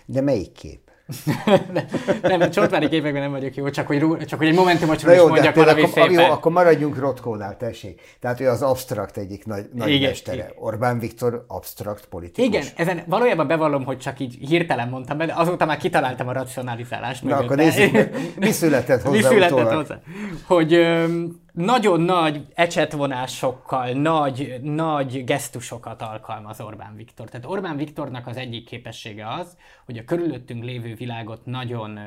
[0.06, 0.84] De melyik kép?
[2.22, 5.54] nem, a csontvári képekben nem vagyok jó, csak hogy, csak hogy egy momentumot is mondjak
[5.54, 6.24] valami akkor, szépen.
[6.24, 8.00] Jó, akkor maradjunk Rotkónál, tessék.
[8.20, 10.36] Tehát ő az abstrakt egyik nagy, nagy igen, mestere.
[10.36, 10.50] Igen.
[10.56, 12.48] Orbán Viktor abstrakt politikus.
[12.48, 16.32] Igen, ezen valójában bevallom, hogy csak így hirtelen mondtam be, de azóta már kitaláltam a
[16.32, 17.22] racionalizálást.
[17.22, 20.00] Na akkor nézzük, mi született hozzá Mi született hozzá?
[20.46, 20.72] Hogy
[21.54, 27.28] nagyon nagy ecsetvonásokkal, nagy, nagy gesztusokat alkalmaz Orbán Viktor.
[27.28, 31.98] Tehát Orbán Viktornak az egyik képessége az, hogy a körülöttünk lévő világot nagyon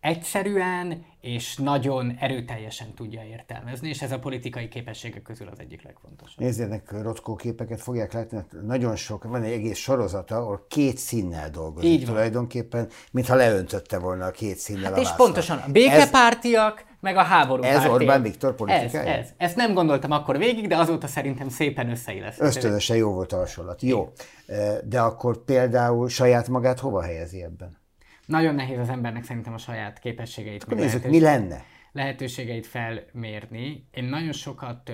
[0.00, 6.38] egyszerűen és nagyon erőteljesen tudja értelmezni, és ez a politikai képességek közül az egyik legfontosabb.
[6.38, 11.90] Nézzének, Rotkó képeket fogják látni, nagyon sok, van egy egész sorozata, ahol két színnel dolgozik
[11.90, 12.14] Így van.
[12.14, 15.26] tulajdonképpen, mintha leöntötte volna a két színnel hát a És vászon.
[15.26, 17.94] pontosan, a békepártiak, ez, meg a háború Ez pártiak.
[17.94, 19.12] Orbán Viktor politikája?
[19.12, 19.32] Ez, ez.
[19.36, 22.46] Ezt nem gondoltam akkor végig, de azóta szerintem szépen összeillesztett.
[22.46, 23.82] Ösztönösen jó volt a hasonlat.
[23.82, 24.12] Jó.
[24.84, 27.78] De akkor például saját magát hova helyezi ebben?
[28.26, 30.62] Nagyon nehéz az embernek szerintem a saját képességeit.
[30.62, 31.64] Akkor nézzük, mi lenne?
[31.92, 33.88] Lehetőségeit felmérni.
[33.90, 34.90] Én nagyon sokat,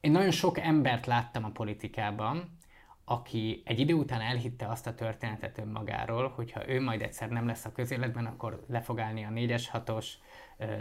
[0.00, 2.55] én nagyon sok embert láttam a politikában,
[3.08, 7.64] aki egy idő után elhitte azt a történetet önmagáról, hogyha ő majd egyszer nem lesz
[7.64, 10.06] a közéletben, akkor le fog állni a 4-es, 6-os,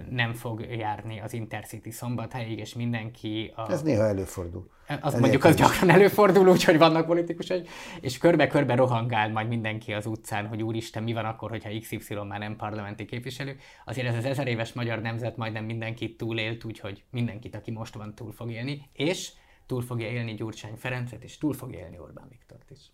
[0.10, 3.52] nem fog járni az Intercity szombathelyig, és mindenki...
[3.56, 3.72] A...
[3.72, 4.70] Ez néha előfordul.
[5.02, 7.68] Az mondjuk az gyakran előfordul, úgyhogy vannak politikusok,
[8.02, 12.40] és körbe-körbe rohangál majd mindenki az utcán, hogy úristen, mi van akkor, hogyha XY már
[12.40, 13.58] nem parlamenti képviselő.
[13.86, 18.16] Azért ez az ezer éves magyar nemzet majdnem mindenkit túlélt, úgyhogy mindenkit, aki most van,
[18.16, 19.32] túl fog élni, és
[19.66, 22.92] túl fogja élni Gyurcsány Ferencet, és túl fogja élni Orbán Viktort is.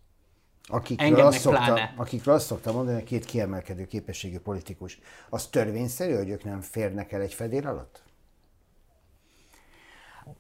[0.67, 6.29] Akikről azt, szokta, akikről azt szokta mondani, hogy két kiemelkedő képességű politikus, az törvényszerű, hogy
[6.29, 8.03] ők nem férnek el egy fedél alatt?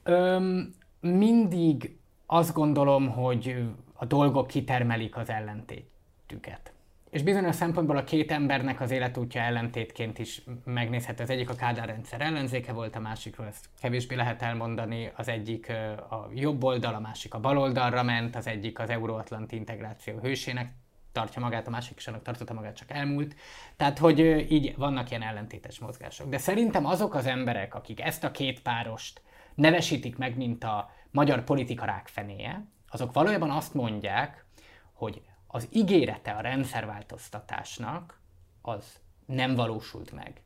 [0.03, 3.55] Öm, mindig azt gondolom, hogy
[3.93, 6.73] a dolgok kitermelik az ellentétüket.
[7.11, 11.23] És bizonyos szempontból a két embernek az életútja ellentétként is megnézhető.
[11.23, 15.11] Az egyik a Kádár rendszer ellenzéke volt, a másikról ezt kevésbé lehet elmondani.
[15.15, 15.69] Az egyik
[16.09, 20.73] a jobb oldal, a másik a bal oldalra ment, az egyik az euróatlanti integráció hősének
[21.11, 23.35] tartja magát, a másik is annak tartotta magát, csak elmúlt.
[23.77, 24.19] Tehát, hogy
[24.51, 26.29] így vannak ilyen ellentétes mozgások.
[26.29, 29.21] De szerintem azok az emberek, akik ezt a két párost
[29.55, 34.45] nevesítik meg, mint a magyar politika rákfenéje, azok valójában azt mondják,
[34.93, 35.21] hogy
[35.51, 38.19] az ígérete a rendszerváltoztatásnak
[38.61, 40.41] az nem valósult meg.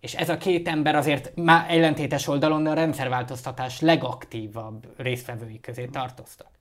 [0.00, 6.57] És ez a két ember azért már ellentétes oldalon a rendszerváltoztatás legaktívabb résztvevői közé tartoztak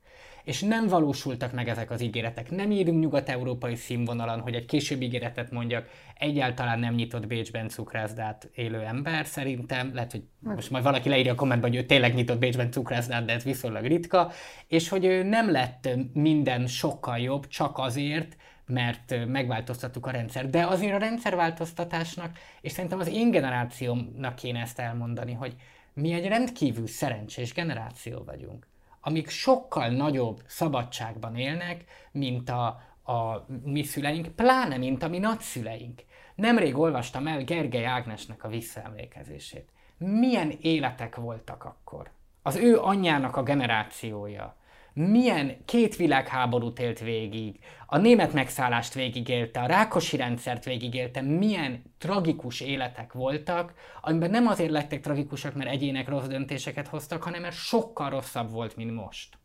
[0.48, 2.52] és nem valósultak meg ezek az ígéretek.
[2.52, 8.82] Nem írunk nyugat-európai színvonalon, hogy egy később ígéretet mondjak, egyáltalán nem nyitott Bécsben cukrászdát élő
[8.82, 12.72] ember szerintem, lehet, hogy most majd valaki leírja a kommentben, hogy ő tényleg nyitott Bécsben
[12.72, 14.32] cukrászdát, de ez viszonylag ritka,
[14.68, 20.50] és hogy ő nem lett minden sokkal jobb csak azért, mert megváltoztattuk a rendszer.
[20.50, 25.56] De azért a rendszerváltoztatásnak, és szerintem az én generációmnak kéne ezt elmondani, hogy
[25.94, 28.68] mi egy rendkívül szerencsés generáció vagyunk
[29.08, 32.66] amik sokkal nagyobb szabadságban élnek, mint a,
[33.04, 36.02] a mi szüleink, pláne mint a mi nagyszüleink.
[36.36, 39.70] Nemrég olvastam el Gergely Ágnesnek a visszaemlékezését.
[39.98, 42.10] Milyen életek voltak akkor?
[42.42, 44.56] Az ő anyjának a generációja
[44.98, 52.62] milyen két világháborút élt végig, a német megszállást végigélte, a rákosi rendszert végigélte, milyen tragikus
[52.62, 58.10] életek voltak, amiben nem azért lettek tragikusak, mert egyének rossz döntéseket hoztak, hanem mert sokkal
[58.10, 59.38] rosszabb volt, mint most.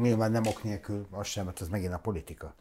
[0.00, 2.54] Nyilván nem ok nélkül, az sem, mert az megint a politika.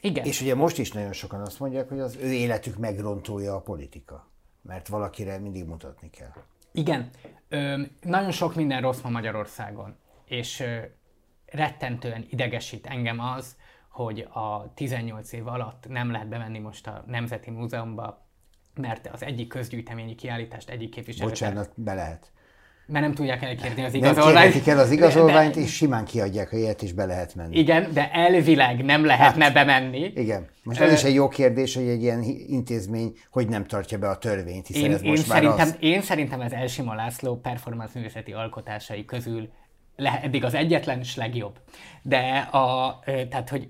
[0.00, 0.24] Igen.
[0.24, 4.28] És ugye most is nagyon sokan azt mondják, hogy az ő életük megrontója a politika,
[4.62, 6.32] mert valakire mindig mutatni kell.
[6.72, 7.10] Igen.
[7.48, 9.96] Ö, nagyon sok minden rossz ma Magyarországon.
[10.24, 10.64] És
[11.50, 13.56] rettentően idegesít engem az,
[13.90, 18.26] hogy a 18 év alatt nem lehet bemenni most a Nemzeti Múzeumba,
[18.74, 21.28] mert az egyik közgyűjteményi kiállítást egyik képviselő...
[21.28, 22.32] Bocsánat, be lehet.
[22.86, 24.66] Mert nem tudják elkérni az igazolványt.
[24.66, 27.58] Nem el az igazolványt, de, és simán kiadják, hogy ilyet is be lehet menni.
[27.58, 30.12] Igen, de elvileg nem lehetne hát, bemenni.
[30.14, 30.48] Igen.
[30.64, 34.18] Most ez is egy jó kérdés, hogy egy ilyen intézmény hogy nem tartja be a
[34.18, 35.76] törvényt, hiszen én, ez most én már szerintem, az...
[35.80, 39.48] Én szerintem ez Elsima László performance művészeti alkotásai közül
[39.98, 41.60] le, eddig az egyetlen és legjobb.
[42.02, 43.68] De a, tehát, hogy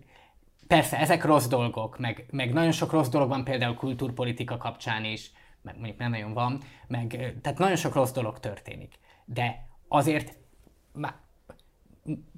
[0.66, 5.30] persze ezek rossz dolgok, meg, meg nagyon sok rossz dolog van például kultúrpolitika kapcsán is,
[5.62, 8.98] meg mondjuk nem nagyon van, meg, tehát nagyon sok rossz dolog történik.
[9.24, 10.36] De azért,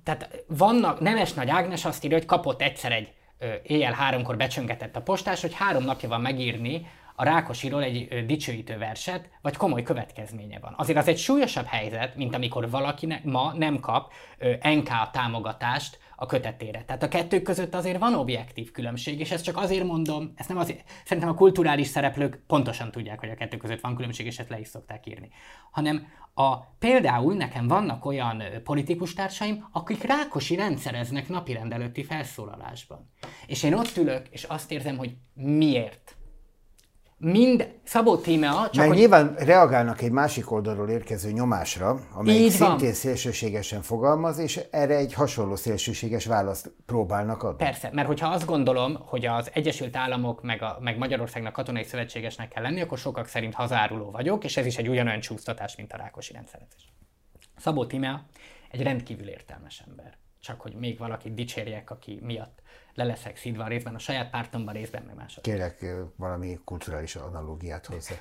[0.05, 3.13] tehát vannak, Nemes Nagy Ágnes azt írja, hogy kapott egyszer egy
[3.63, 6.87] éjjel háromkor becsöngetett a postás, hogy három napja van megírni
[7.21, 10.75] a Rákosiról egy dicsőítő verset, vagy komoly következménye van.
[10.77, 14.13] Azért az egy súlyosabb helyzet, mint amikor valaki ne, ma nem kap
[14.63, 16.85] NK támogatást a kötetére.
[16.85, 20.59] Tehát a kettő között azért van objektív különbség, és ezt csak azért mondom, ezt nem
[20.59, 24.51] azért, szerintem a kulturális szereplők pontosan tudják, hogy a kettő között van különbség, és ezt
[24.51, 25.31] le is szokták írni.
[25.71, 33.11] Hanem a, például nekem vannak olyan politikus társaim, akik Rákosi rendszereznek napirendelőtti felszólalásban.
[33.47, 36.15] És én ott ülök, és azt érzem, hogy miért?
[37.21, 38.53] Mind Szabó Tímea...
[38.53, 38.99] Csak Mert hogy...
[38.99, 45.57] nyilván reagálnak egy másik oldalról érkező nyomásra, amely szintén szélsőségesen fogalmaz, és erre egy hasonló
[45.57, 47.65] szélsőséges választ próbálnak adni.
[47.65, 52.49] Persze, mert hogyha azt gondolom, hogy az Egyesült Államok meg, a, meg Magyarországnak katonai szövetségesnek
[52.49, 55.97] kell lenni, akkor sokak szerint hazáruló vagyok, és ez is egy ugyanolyan csúsztatás, mint a
[55.97, 56.93] Rákosi rendszerezés.
[57.57, 58.27] Szabó Tímea
[58.71, 60.19] egy rendkívül értelmes ember.
[60.41, 62.63] Csak hogy még valakit dicsérjek, aki miatt
[62.95, 65.43] le leszek szidva részben a saját pártomban, részben meg mások.
[65.43, 65.85] Kérek
[66.17, 68.15] valami kulturális analógiát hozzá.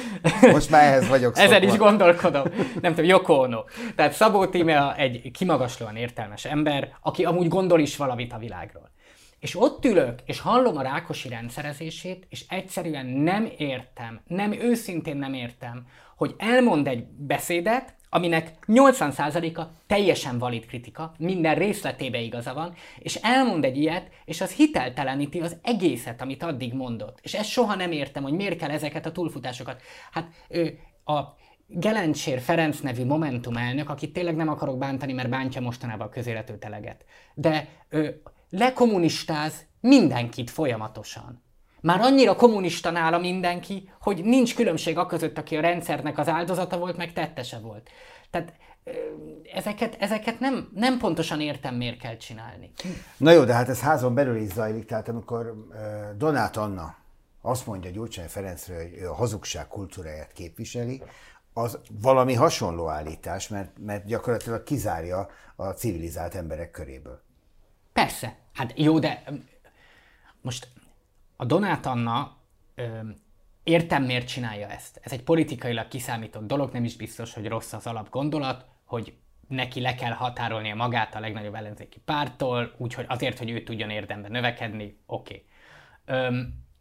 [0.52, 1.54] Most már ehhez vagyok szokva.
[1.54, 2.44] Ezen is gondolkodom.
[2.80, 3.64] Nem tudom, Yoko Ono.
[3.96, 8.90] Tehát Szabó Tímea egy kimagaslóan értelmes ember, aki amúgy gondol is valamit a világról.
[9.38, 15.34] És ott ülök, és hallom a Rákosi rendszerezését, és egyszerűen nem értem, nem őszintén nem
[15.34, 15.86] értem,
[16.18, 23.64] hogy elmond egy beszédet, aminek 80%-a teljesen valid kritika, minden részletébe igaza van, és elmond
[23.64, 27.18] egy ilyet, és az hitelteleníti az egészet, amit addig mondott.
[27.22, 29.82] És ezt soha nem értem, hogy miért kell ezeket a túlfutásokat.
[30.12, 31.20] Hát ő, a
[31.66, 36.58] Gelencsér Ferenc nevű Momentum elnök, akit tényleg nem akarok bántani, mert bántja mostanában a közélető
[36.58, 37.04] teleget,
[37.34, 41.42] de ő lekommunistáz mindenkit folyamatosan.
[41.80, 46.78] Már annyira kommunista nála mindenki, hogy nincs különbség a között, aki a rendszernek az áldozata
[46.78, 47.90] volt, meg tettese volt.
[48.30, 48.52] Tehát
[49.54, 52.72] ezeket, ezeket nem, nem pontosan értem, miért kell csinálni.
[53.16, 55.68] Na jó, de hát ez házon belül is zajlik, tehát amikor
[56.16, 56.96] Donát Anna
[57.42, 61.02] azt mondja Gyurcsány Ferencről, hogy ő a hazugság kultúráját képviseli,
[61.52, 67.20] az valami hasonló állítás, mert, mert gyakorlatilag kizárja a civilizált emberek köréből.
[67.92, 69.22] Persze, hát jó, de
[70.40, 70.68] most
[71.40, 72.36] a Donát Anna
[73.62, 75.00] értem, miért csinálja ezt.
[75.02, 79.16] Ez egy politikailag kiszámított dolog, nem is biztos, hogy rossz az alapgondolat, hogy
[79.48, 84.30] neki le kell határolnia magát a legnagyobb ellenzéki pártól, úgyhogy azért, hogy ő tudjon érdemben
[84.30, 85.44] növekedni, oké.
[86.06, 86.30] Okay.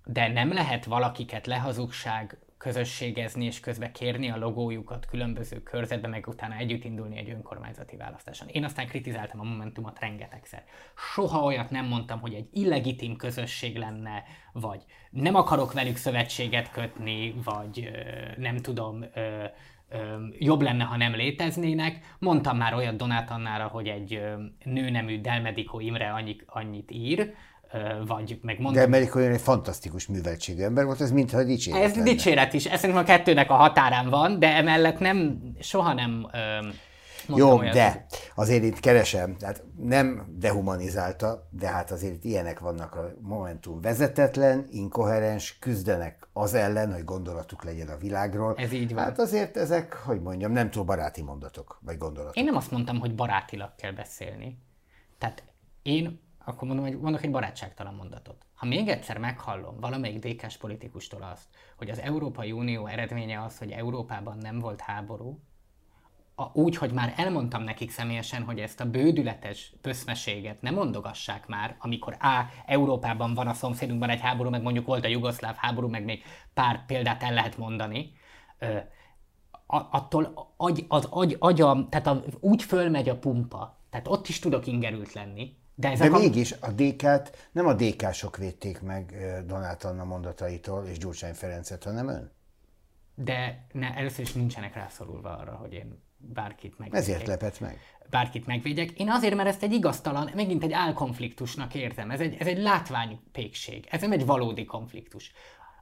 [0.06, 6.56] De nem lehet valakiket lehazugság közösségezni és közben kérni a logójukat különböző körzetbe, meg utána
[6.56, 8.48] együtt indulni egy önkormányzati választáson.
[8.48, 10.64] Én aztán kritizáltam a Momentumot rengetegszer.
[11.14, 17.34] Soha olyat nem mondtam, hogy egy illegitim közösség lenne, vagy nem akarok velük szövetséget kötni,
[17.44, 17.92] vagy
[18.38, 19.06] nem tudom,
[20.38, 22.16] jobb lenne, ha nem léteznének.
[22.20, 24.22] Mondtam már olyat Donát Annára, hogy egy
[24.64, 27.34] nőnemű Delmediko Imre annyit ír,
[28.08, 28.74] vagy megmondom...
[28.74, 32.04] De Amerika olyan egy fantasztikus műveltségű ember volt, ez mintha dicséret Ez lenne.
[32.04, 36.28] dicséret is, ez szerintem a kettőnek a határán van, de emellett nem, soha nem
[37.36, 43.82] Jó, de azért itt keresem, tehát nem dehumanizálta, de hát azért ilyenek vannak a Momentum
[43.82, 48.56] vezetetlen, inkoherens, küzdenek az ellen, hogy gondolatuk legyen a világról.
[48.58, 49.04] Ez így van.
[49.04, 52.36] Hát azért ezek, hogy mondjam, nem túl baráti mondatok, vagy gondolatok.
[52.36, 54.58] Én nem azt mondtam, hogy barátilag kell beszélni.
[55.18, 55.44] Tehát
[55.82, 58.46] én akkor mondom, hogy mondok egy barátságtalan mondatot.
[58.56, 63.72] Ha még egyszer meghallom valamelyik DK-s politikustól azt, hogy az Európai Unió eredménye az, hogy
[63.72, 65.40] Európában nem volt háború,
[66.40, 71.76] a, úgy, hogy már elmondtam nekik személyesen, hogy ezt a bődületes pöszmeséget ne mondogassák már,
[71.80, 72.46] amikor A.
[72.66, 76.86] Európában van a szomszédunkban egy háború, meg mondjuk volt a jugoszláv háború, meg még pár
[76.86, 78.12] példát el lehet mondani,
[78.60, 78.78] ö,
[79.68, 84.68] attól agy, az agy, agyam, tehát a, úgy fölmegy a pumpa, tehát ott is tudok
[84.68, 86.20] ingerült lenni, de, De a...
[86.20, 92.08] mégis a DK-t nem a DK-sok védték meg Donát Anna mondataitól és Gyurcsány Ferencet, hanem
[92.08, 92.32] ön?
[93.16, 97.04] De ne, először is nincsenek rászorulva arra, hogy én bárkit megvédjek.
[97.04, 97.80] Ezért lepett meg.
[98.10, 98.92] Bárkit megvédjek.
[98.92, 102.12] Én azért, mert ezt egy igaztalan, megint egy álkonfliktusnak érzem.
[102.12, 103.88] Ez egy, ez egy látványpékség.
[103.90, 105.32] Ez nem egy valódi konfliktus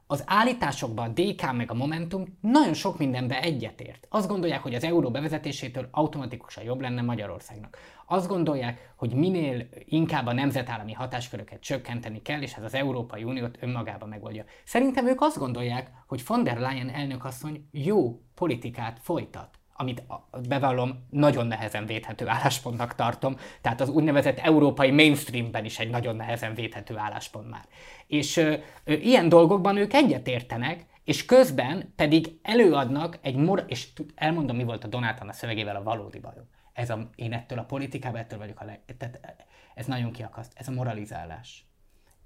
[0.06, 4.06] az állításokban a DK meg a Momentum nagyon sok mindenbe egyetért.
[4.10, 7.76] Azt gondolják, hogy az euró bevezetésétől automatikusan jobb lenne Magyarországnak.
[8.06, 13.58] Azt gondolják, hogy minél inkább a nemzetállami hatásköröket csökkenteni kell, és ez az Európai Uniót
[13.60, 14.44] önmagában megoldja.
[14.64, 20.02] Szerintem ők azt gondolják, hogy von der Leyen elnökasszony jó politikát folytat amit
[20.48, 26.54] bevallom, nagyon nehezen védhető álláspontnak tartom, tehát az úgynevezett európai mainstreamben is egy nagyon nehezen
[26.54, 27.64] védhető álláspont már.
[28.06, 33.64] És ö, ö, ilyen dolgokban ők egyetértenek, és közben pedig előadnak egy mor...
[33.66, 36.48] és elmondom, mi volt a Donátana szövegével a valódi bajom.
[36.72, 38.80] Ez a, én ettől a politikában, ettől vagyok a leg...
[38.98, 40.52] Tehát ez nagyon kiakaszt.
[40.54, 41.66] Ez a moralizálás.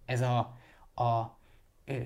[0.05, 0.39] ez a,
[0.95, 1.39] a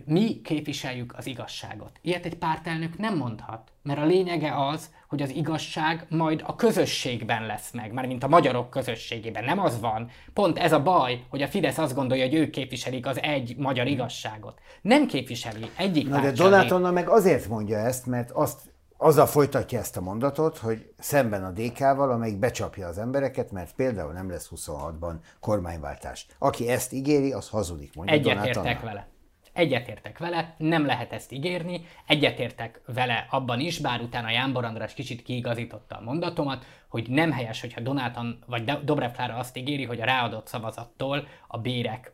[0.05, 1.91] mi képviseljük az igazságot.
[2.01, 7.47] Ilyet egy pártelnök nem mondhat, mert a lényege az, hogy az igazság majd a közösségben
[7.47, 9.45] lesz meg, már mint a magyarok közösségében.
[9.45, 10.11] Nem az van.
[10.33, 13.87] Pont ez a baj, hogy a Fidesz azt gondolja, hogy ők képviselik az egy magyar
[13.87, 14.59] igazságot.
[14.83, 19.97] Nem képviseli egyik Na de Donátonna meg azért mondja ezt, mert azt azzal folytatja ezt
[19.97, 25.15] a mondatot, hogy szemben a DK-val, amelyik becsapja az embereket, mert például nem lesz 26-ban
[25.41, 26.27] kormányváltás.
[26.39, 29.14] Aki ezt ígéri, az hazudik, mondja Egyetértek vele.
[29.55, 35.23] Egyetértek vele, nem lehet ezt ígérni, egyetértek vele abban is, bár utána Jánbor András kicsit
[35.23, 40.05] kiigazította a mondatomat, hogy nem helyes, hogyha Donátan vagy Dobrev Klára azt ígéri, hogy a
[40.05, 42.13] ráadott szavazattól a bérek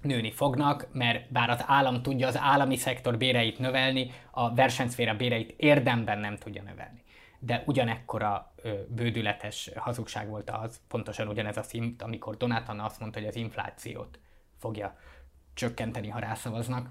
[0.00, 5.54] nőni fognak, mert bár az állam tudja az állami szektor béreit növelni, a versenyszféra béreit
[5.56, 7.02] érdemben nem tudja növelni.
[7.38, 13.18] De ugyanekkora ö, bődületes hazugság volt az, pontosan ugyanez a szint, amikor Donátana azt mondta,
[13.18, 14.18] hogy az inflációt
[14.58, 14.96] fogja
[15.54, 16.88] csökkenteni, ha rászavaznak.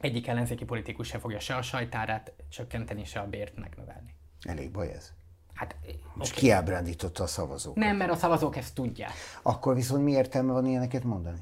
[0.00, 4.14] Egyik ellenzéki politikus se fogja se a sajtárát csökkenteni, se a bért megnövelni.
[4.42, 5.12] Elég baj ez.
[5.54, 5.76] Hát,
[6.14, 6.42] Most okay.
[6.42, 7.82] kiábrándította a szavazókat.
[7.82, 9.12] Nem, mert a szavazók ezt tudják.
[9.42, 11.38] Akkor viszont mi értelme van ilyeneket mondani?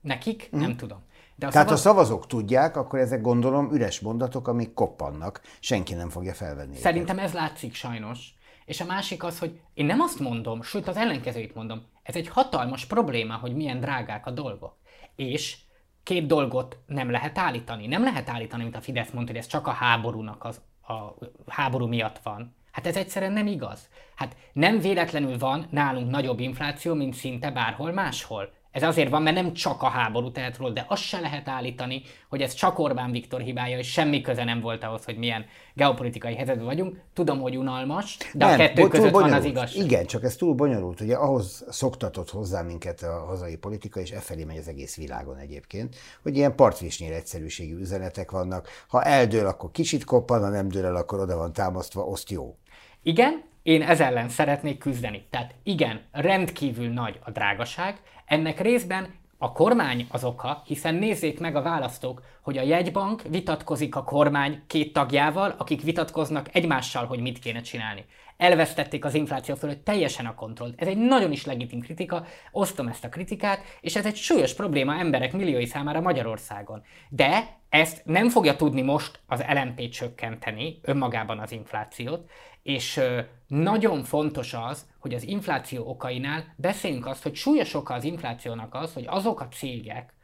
[0.00, 0.50] Nekik?
[0.56, 0.60] Mm.
[0.60, 1.02] Nem tudom.
[1.36, 1.80] De a Tehát szavaz...
[1.80, 5.40] a szavazók tudják, akkor ezek gondolom üres mondatok, amik koppannak.
[5.60, 6.76] Senki nem fogja felvenni.
[6.76, 7.28] Szerintem őket.
[7.28, 8.34] ez látszik sajnos.
[8.64, 12.28] És a másik az, hogy én nem azt mondom, sőt az ellenkezőit mondom, ez egy
[12.28, 14.76] hatalmas probléma, hogy milyen drágák a dolgok.
[15.16, 15.56] És
[16.02, 17.86] két dolgot nem lehet állítani.
[17.86, 21.14] Nem lehet állítani, mint a Fidesz mondta, hogy ez csak a háborúnak az, a
[21.46, 22.54] háború miatt van.
[22.70, 23.88] Hát ez egyszerűen nem igaz.
[24.14, 28.52] Hát nem véletlenül van nálunk nagyobb infláció, mint szinte bárhol máshol.
[28.72, 32.02] Ez azért van, mert nem csak a háború tehet róla, de azt se lehet állítani,
[32.28, 36.34] hogy ez csak Orbán Viktor hibája, és semmi köze nem volt ahhoz, hogy milyen geopolitikai
[36.34, 37.00] helyzetben vagyunk.
[37.12, 39.30] Tudom, hogy unalmas, de nem, a kettő között bonyolult.
[39.30, 39.84] van az igazság.
[39.84, 41.00] Igen, csak ez túl bonyolult.
[41.00, 45.36] Ugye ahhoz szoktatott hozzá minket a hazai politika, és e felé megy az egész világon
[45.36, 48.68] egyébként, hogy ilyen partvisnyér egyszerűségű üzenetek vannak.
[48.88, 52.56] Ha eldől, akkor kicsit koppan, ha nem dől el, akkor oda van támasztva, azt jó.
[53.02, 55.26] Igen, én ez ellen szeretnék küzdeni.
[55.30, 61.56] Tehát igen, rendkívül nagy a drágaság, ennek részben a kormány az oka, hiszen nézzék meg
[61.56, 67.38] a választók, hogy a jegybank vitatkozik a kormány két tagjával, akik vitatkoznak egymással, hogy mit
[67.38, 68.04] kéne csinálni.
[68.42, 70.80] Elvesztették az infláció fölött teljesen a kontrollt.
[70.80, 74.98] Ez egy nagyon is legitim kritika, osztom ezt a kritikát, és ez egy súlyos probléma
[74.98, 76.82] emberek milliói számára Magyarországon.
[77.08, 82.30] De ezt nem fogja tudni most az LMP csökkenteni önmagában az inflációt,
[82.62, 83.00] és
[83.46, 88.92] nagyon fontos az, hogy az infláció okainál beszéljünk azt, hogy súlyos oka az inflációnak az,
[88.92, 90.14] hogy azok a cégek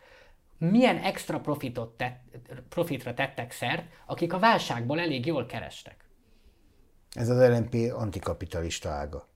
[0.59, 2.23] milyen extra profitot tett,
[2.69, 6.08] profitra tettek szert, akik a válságból elég jól kerestek.
[7.13, 9.27] Ez az LNP antikapitalista ága.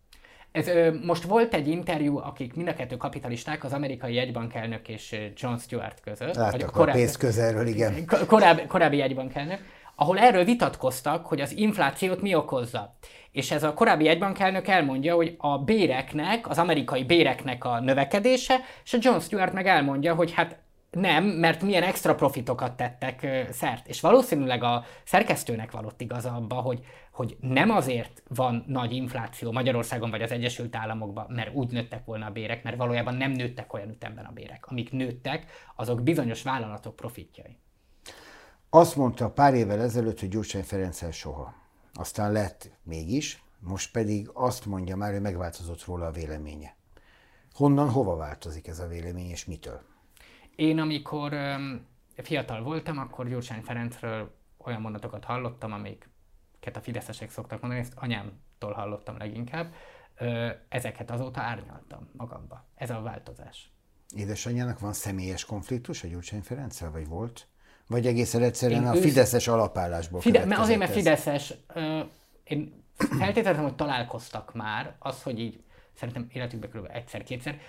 [0.52, 5.16] Ez, ö, most volt egy interjú, akik mind a kettő kapitalisták, az amerikai jegybankelnök és
[5.36, 6.34] John Stewart között.
[6.34, 8.06] Láttak a, korábbi, pénz közelről, igen.
[8.26, 9.58] Korábbi, korábbi jegybankelnök
[9.94, 12.94] ahol erről vitatkoztak, hogy az inflációt mi okozza.
[13.30, 18.92] És ez a korábbi egybankelnök elmondja, hogy a béreknek, az amerikai béreknek a növekedése, és
[18.92, 20.58] a John Stewart meg elmondja, hogy hát
[20.92, 23.88] nem, mert milyen extra profitokat tettek szert.
[23.88, 30.10] És valószínűleg a szerkesztőnek valott igaza abba, hogy, hogy nem azért van nagy infláció Magyarországon
[30.10, 33.88] vagy az Egyesült Államokban, mert úgy nőttek volna a bérek, mert valójában nem nőttek olyan
[33.88, 34.66] ütemben a bérek.
[34.66, 37.56] Amik nőttek, azok bizonyos vállalatok profitjai.
[38.70, 41.54] Azt mondta pár évvel ezelőtt, hogy Gyurcsány Ferenccel soha.
[41.94, 46.76] Aztán lett mégis, most pedig azt mondja már, hogy megváltozott róla a véleménye.
[47.54, 49.90] Honnan, hova változik ez a vélemény, és mitől?
[50.56, 51.34] Én amikor
[52.16, 58.72] fiatal voltam, akkor Gyurcsány Ferencről olyan mondatokat hallottam, amiket a fideszesek szoktak mondani, ezt anyámtól
[58.72, 59.74] hallottam leginkább.
[60.68, 62.64] Ezeket azóta árnyaltam magamba.
[62.74, 63.72] Ez a változás.
[64.16, 67.46] Édesanyjának van személyes konfliktus a Gyurcsány Ferenccel, vagy volt?
[67.86, 70.96] Vagy egészen egyszerűen én a Fideszes alapállásból Fide- mert Azért, mert ez.
[70.96, 71.54] Fideszes.
[71.74, 72.04] Uh,
[72.44, 75.62] én feltételezem, hogy találkoztak már, az, hogy így
[75.94, 76.88] szerintem életükben kb.
[76.92, 77.60] egyszer-kétszer,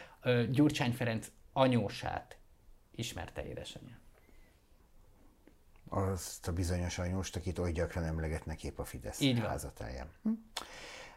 [0.52, 2.38] Gyurcsány Ferenc anyósát
[2.96, 3.98] ismerte édesanyja.
[5.90, 10.08] Azt a bizonyos anyóst, akit oly gyakran emlegetnek épp a Fidesz így házatáján.
[10.24, 10.32] Hm?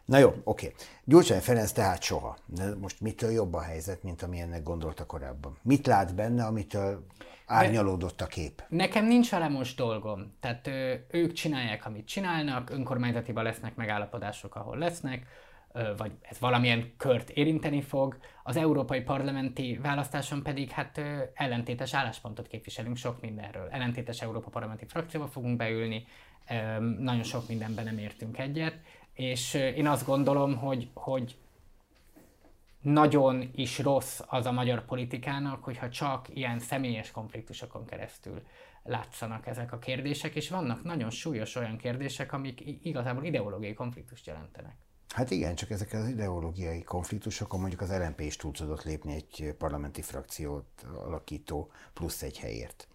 [0.04, 0.74] Na jó, oké.
[1.04, 2.36] Gyurcsány Ferenc tehát soha.
[2.46, 5.58] De most mitől jobb a helyzet, mint ami ennek gondolta korábban?
[5.62, 7.06] Mit lát benne, amitől
[7.46, 8.62] árnyalódott a kép?
[8.68, 10.36] Nekem nincs vele most dolgom.
[10.40, 10.66] Tehát
[11.10, 15.26] ők csinálják, amit csinálnak, önkormányzatiban lesznek megállapodások, ahol lesznek,
[15.96, 18.18] vagy ez valamilyen kört érinteni fog.
[18.42, 21.00] Az európai parlamenti választáson pedig hát
[21.34, 23.68] ellentétes álláspontot képviselünk sok mindenről.
[23.70, 26.06] Ellentétes Európa parlamenti frakcióba fogunk beülni,
[26.98, 28.78] nagyon sok mindenben nem értünk egyet,
[29.12, 31.36] és én azt gondolom, hogy, hogy
[32.80, 38.42] nagyon is rossz az a magyar politikának, hogyha csak ilyen személyes konfliktusokon keresztül
[38.82, 44.85] látszanak ezek a kérdések, és vannak nagyon súlyos olyan kérdések, amik igazából ideológiai konfliktust jelentenek.
[45.14, 49.54] Hát igen, csak ezek az ideológiai konfliktusokon mondjuk az LNP is túl tudott lépni egy
[49.58, 52.88] parlamenti frakciót alakító plusz egy helyért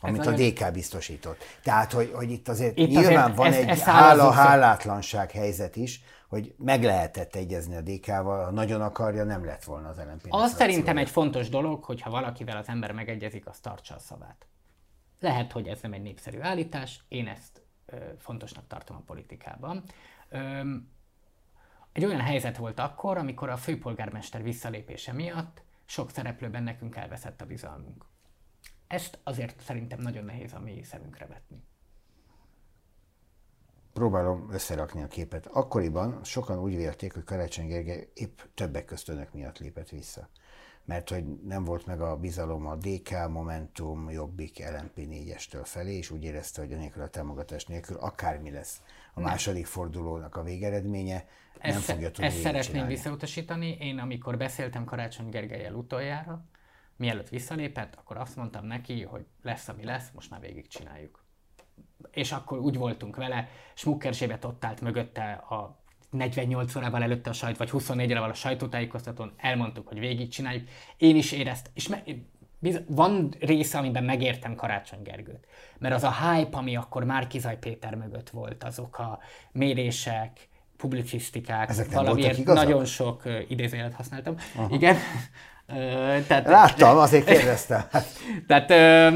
[0.00, 0.72] amit ez a DK olyan...
[0.72, 1.44] biztosított.
[1.62, 5.76] Tehát, hogy, hogy itt azért itt nyilván azért van ez, egy ez hála, hálátlanság helyzet
[5.76, 10.26] is, hogy meg lehetett egyezni a DK-val, ha nagyon akarja, nem lett volna az lnp
[10.28, 14.46] Az szerintem egy fontos dolog, hogy ha valakivel az ember megegyezik, az tartsa a szavát.
[15.20, 19.84] Lehet, hogy ez nem egy népszerű állítás, én ezt ö, fontosnak tartom a politikában.
[20.28, 20.60] Ö,
[21.96, 27.46] egy olyan helyzet volt akkor, amikor a főpolgármester visszalépése miatt sok szereplőben nekünk elveszett a
[27.46, 28.04] bizalmunk.
[28.86, 31.62] Ezt azért szerintem nagyon nehéz a mi szemünkre vetni.
[33.92, 35.46] Próbálom összerakni a képet.
[35.46, 40.28] Akkoriban sokan úgy vélték, hogy Karácsony Gergely épp többek közt önök miatt lépett vissza.
[40.86, 46.10] Mert hogy nem volt meg a bizalom a DK, Momentum, Jobbik, LNP 4-estől felé, és
[46.10, 48.82] úgy érezte, hogy a nélkül a támogatás nélkül akármi lesz
[49.14, 51.24] a második fordulónak a végeredménye,
[51.62, 52.94] nem ezt, fogja tudni Ezt szeretném csinálni.
[52.94, 53.76] visszautasítani.
[53.80, 56.44] Én amikor beszéltem Karácsony Gergelyel utoljára,
[56.96, 61.24] mielőtt visszalépett, akkor azt mondtam neki, hogy lesz, ami lesz, most már végig csináljuk.
[62.10, 67.32] És akkor úgy voltunk vele, Smucker Zsébet ott állt mögötte a 48 órával előtte a
[67.32, 70.68] sajt, vagy 24 órával a sajtótájékoztatón, elmondtuk, hogy végig csináljuk.
[70.96, 72.02] Én is éreztem, és me,
[72.58, 75.46] biz, van része, amiben megértem Karácsony Gergőt.
[75.78, 79.18] Mert az a hype, ami akkor már Kizaj Péter mögött volt, azok a
[79.52, 84.36] mérések, publicisztikák, Ezek valamiért nagyon sok idézőjelet használtam.
[84.56, 84.74] Aha.
[84.74, 84.96] Igen,
[86.26, 87.82] tehát, Láttam, azért kérdeztem.
[88.46, 88.72] tehát,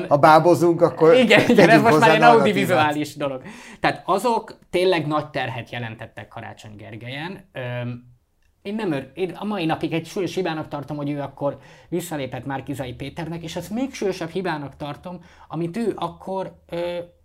[0.09, 1.15] ha bábozunk, akkor...
[1.15, 3.43] Igen, igen ez most már egy audiovizuális dolog.
[3.81, 7.51] Tehát azok tényleg nagy terhet jelentettek Karácsony Gergelyen.
[8.63, 12.47] Én nem ör, én a mai napig egy súlyos hibának tartom, hogy ő akkor visszalépett
[12.47, 16.53] Márkizai Péternek, és ezt még súlyosabb hibának tartom, amit ő akkor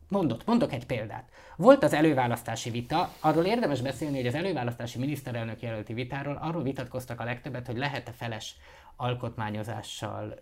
[0.08, 0.46] mondott.
[0.46, 1.30] Mondok egy példát.
[1.58, 7.20] Volt az előválasztási vita, arról érdemes beszélni, hogy az előválasztási miniszterelnök jelölti vitáról arról vitatkoztak
[7.20, 8.56] a legtöbbet, hogy lehet-e feles
[8.96, 10.40] alkotmányozással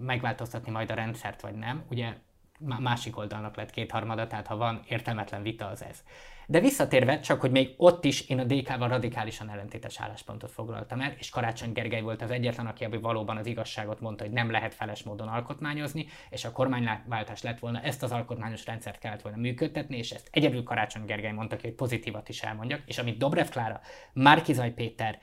[0.00, 1.84] megváltoztatni majd a rendszert, vagy nem.
[1.90, 2.16] Ugye
[2.58, 6.04] másik oldalnak lett kétharmada, tehát ha van értelmetlen vita, az ez.
[6.50, 11.14] De visszatérve, csak hogy még ott is én a DK-val radikálisan ellentétes álláspontot foglaltam el,
[11.18, 15.02] és Karácsony Gergely volt az egyetlen, aki valóban az igazságot mondta, hogy nem lehet feles
[15.02, 20.10] módon alkotmányozni, és a kormányváltás lett volna, ezt az alkotmányos rendszert kellett volna működtetni, és
[20.10, 23.80] ezt egyedül Karácsony Gergely mondta ki, hogy pozitívat is elmondjak, és amit Dobrev Klára,
[24.12, 25.18] Márkizaj Péter,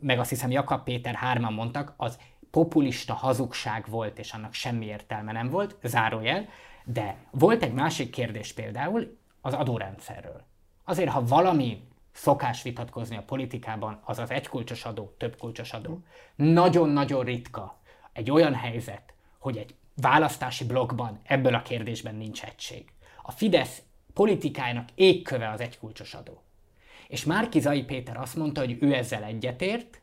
[0.00, 2.18] meg azt hiszem Jakab Péter hárman mondtak, az
[2.50, 6.48] populista hazugság volt, és annak semmi értelme nem volt, zárójel,
[6.84, 10.48] de volt egy másik kérdés például az adórendszerről.
[10.90, 11.82] Azért, ha valami
[12.12, 15.98] szokás vitatkozni a politikában, az az egykulcsos adó, többkulcsos adó.
[16.34, 17.78] Nagyon-nagyon ritka
[18.12, 22.92] egy olyan helyzet, hogy egy választási blogban ebből a kérdésben nincs egység.
[23.22, 23.82] A Fidesz
[24.14, 26.42] politikájának égköve az egykulcsos adó.
[27.08, 30.00] És Márki Zai Péter azt mondta, hogy ő ezzel egyetért,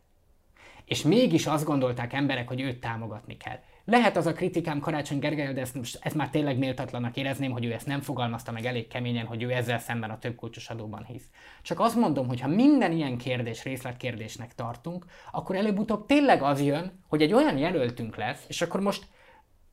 [0.86, 3.60] és mégis azt gondolták emberek, hogy őt támogatni kell.
[3.90, 7.66] Lehet az a kritikám Karácsony Gergely, de ezt, most, ezt már tényleg méltatlanak érezném, hogy
[7.66, 11.04] ő ezt nem fogalmazta meg elég keményen, hogy ő ezzel szemben a több kulcsos adóban
[11.06, 11.30] hisz.
[11.62, 17.04] Csak azt mondom, hogy ha minden ilyen kérdés részletkérdésnek tartunk, akkor előbb-utóbb tényleg az jön,
[17.08, 19.08] hogy egy olyan jelöltünk lesz, és akkor most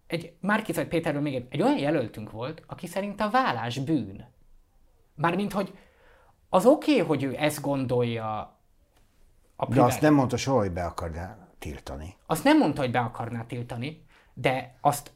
[0.07, 4.27] egy Márkizaj Péterről még egy, egy olyan jelöltünk volt, aki szerint a vállás bűn.
[5.15, 5.79] Mármint, hogy
[6.49, 8.59] az oké, okay, hogy ő ezt gondolja
[9.57, 12.17] a De azt nem mondta soha, hogy be akarná tiltani.
[12.27, 14.04] Azt nem mondta, hogy be akarná tiltani,
[14.35, 15.13] de azt,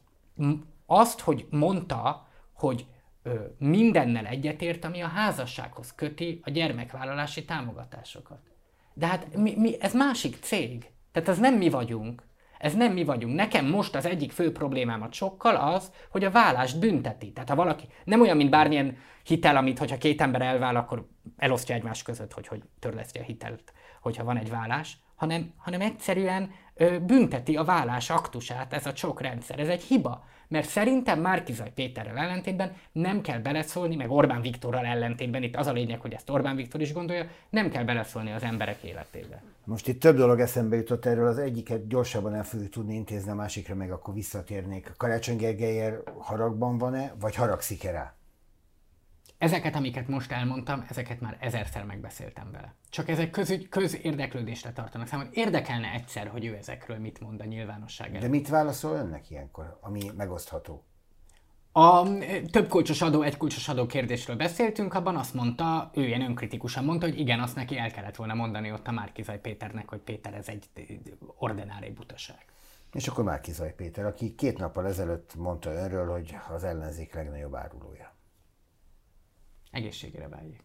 [0.85, 2.85] azt hogy mondta, hogy
[3.23, 8.39] ö, mindennel egyetért, ami a házassághoz köti a gyermekvállalási támogatásokat.
[8.93, 10.91] De hát mi, mi, ez másik cég.
[11.11, 12.27] Tehát ez nem mi vagyunk.
[12.57, 13.35] Ez nem mi vagyunk.
[13.35, 17.31] Nekem most az egyik fő problémám a sokkal az, hogy a vállást bünteti.
[17.31, 21.07] Tehát ha valaki, nem olyan, mint bármilyen hitel, amit hogyha két ember elvál, akkor
[21.37, 26.51] elosztja egymás között, hogy, hogy törleszti a hitelt, hogyha van egy vállás, hanem, hanem egyszerűen
[26.75, 29.59] ö, bünteti a vállás aktusát ez a csok rendszer.
[29.59, 30.23] Ez egy hiba.
[30.47, 35.71] Mert szerintem Márkizaj Péterrel ellentétben nem kell beleszólni, meg Orbán Viktorral ellentétben, itt az a
[35.71, 39.41] lényeg, hogy ezt Orbán Viktor is gondolja, nem kell beleszólni az emberek életébe.
[39.63, 43.35] Most itt több dolog eszembe jutott erről, az egyiket gyorsabban el fogjuk tudni intézni, a
[43.35, 44.91] másikra meg akkor visszatérnék.
[44.97, 48.13] Karácsony Gergelyer haragban van-e, vagy haragszik-e rá?
[49.39, 52.73] Ezeket, amiket most elmondtam, ezeket már ezerszer megbeszéltem vele.
[52.89, 55.31] Csak ezek köz, közérdeklődésre tartanak számomra.
[55.33, 58.21] Érdekelne egyszer, hogy ő ezekről mit mond a nyilvánosság előtt.
[58.21, 60.83] De mit válaszol önnek ilyenkor, ami megosztható?
[61.71, 62.03] A
[62.51, 67.05] több kulcsos adó, egy kulcsos adó kérdésről beszéltünk, abban azt mondta, ő ilyen önkritikusan mondta,
[67.05, 70.47] hogy igen, azt neki el kellett volna mondani ott a Márkizaj Péternek, hogy Péter, ez
[70.47, 70.69] egy
[71.37, 72.45] ordinári butaság.
[72.93, 78.08] És akkor Márkizaj Péter, aki két nappal ezelőtt mondta önről, hogy az ellenzék legnagyobb árulója.
[79.71, 80.63] Egészségére váljék.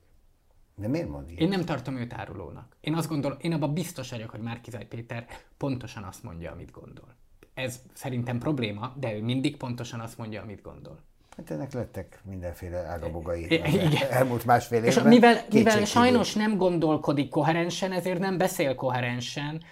[0.76, 2.76] De miért mond Én nem tartom őt árulónak.
[2.80, 5.26] Én azt gondolom, én abban biztos vagyok, hogy Márkizaj Péter
[5.56, 7.14] pontosan azt mondja, amit gondol
[7.54, 10.98] ez szerintem probléma, de ő mindig pontosan azt mondja, amit gondol.
[11.36, 13.62] Hát ennek lettek mindenféle ágabogai
[14.10, 14.90] elmúlt másfél évben.
[14.90, 19.62] És mivel, mivel sajnos nem gondolkodik koherensen, ezért nem beszél koherensen,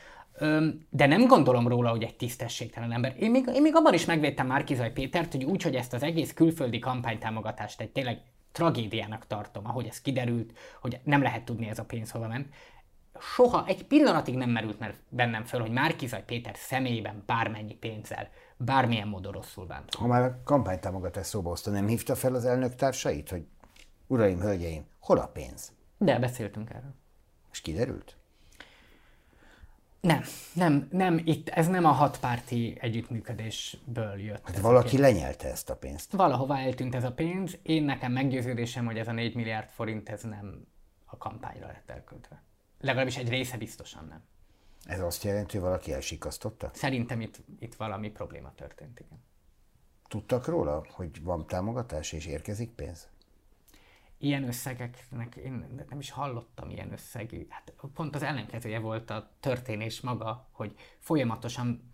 [0.91, 3.14] de nem gondolom róla, hogy egy tisztességtelen ember.
[3.18, 6.33] Én még, én még abban is megvédtem Márkizaj Pétert, hogy úgy, hogy ezt az egész
[6.33, 8.20] külföldi kampánytámogatást egy tényleg
[8.53, 12.55] tragédiának tartom, ahogy ez kiderült, hogy nem lehet tudni ez a pénz hova ment
[13.20, 19.09] soha egy pillanatig nem merült mert bennem föl, hogy Márkizaj Péter személyében bármennyi pénzzel, bármilyen
[19.09, 19.94] módon rosszul bánt.
[19.94, 23.46] Ha már a kampánytámogatás szóba hozta, nem hívta fel az elnök társait, hogy
[24.07, 25.72] uraim, hölgyeim, hol a pénz?
[25.98, 26.94] De beszéltünk erről.
[27.53, 28.16] És kiderült?
[30.03, 30.22] Nem,
[30.53, 34.46] nem, nem, itt ez nem a hatpárti együttműködésből jött.
[34.46, 36.12] Hát valaki lenyelte ezt a pénzt.
[36.12, 37.59] Valahova eltűnt ez a pénz.
[37.62, 40.66] Én nekem meggyőződésem, hogy ez a 4 milliárd forint, ez nem
[41.05, 42.42] a kampányra lett elköltve.
[42.80, 44.22] Legalábbis egy része biztosan nem.
[44.84, 46.70] Ez azt jelenti, hogy valaki elsikasztotta?
[46.74, 49.22] Szerintem itt, itt valami probléma történt, igen.
[50.09, 53.09] Tudtak róla, hogy van támogatás és érkezik pénz?
[54.23, 57.47] Ilyen összegeknek én nem is hallottam ilyen összegű.
[57.49, 61.91] Hát pont az ellenkezője volt a történés maga, hogy folyamatosan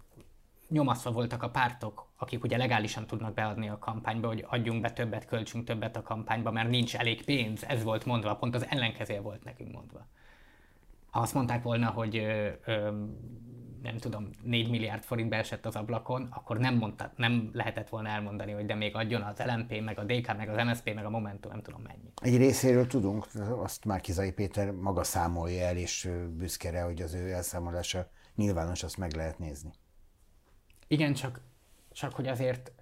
[0.68, 5.26] nyomaszva voltak a pártok, akik ugye legálisan tudnak beadni a kampányba, hogy adjunk be többet,
[5.26, 9.44] költsünk többet a kampányba, mert nincs elég pénz, ez volt mondva, pont az ellenkezője volt
[9.44, 10.06] nekünk mondva.
[11.10, 13.04] Ha azt mondták volna, hogy ö, ö,
[13.82, 18.52] nem tudom, 4 milliárd forint beesett az ablakon, akkor nem, mondta, nem lehetett volna elmondani,
[18.52, 21.50] hogy de még adjon az LMP, meg a DK, meg az MSZP, meg a Momentum,
[21.50, 22.12] nem tudom mennyi.
[22.22, 23.26] Egy részéről tudunk,
[23.58, 28.82] azt már Kizai Péter maga számolja el, és büszke rá, hogy az ő elszámolása nyilvános,
[28.82, 29.70] azt meg lehet nézni.
[30.86, 31.40] Igen, csak,
[31.92, 32.72] csak hogy azért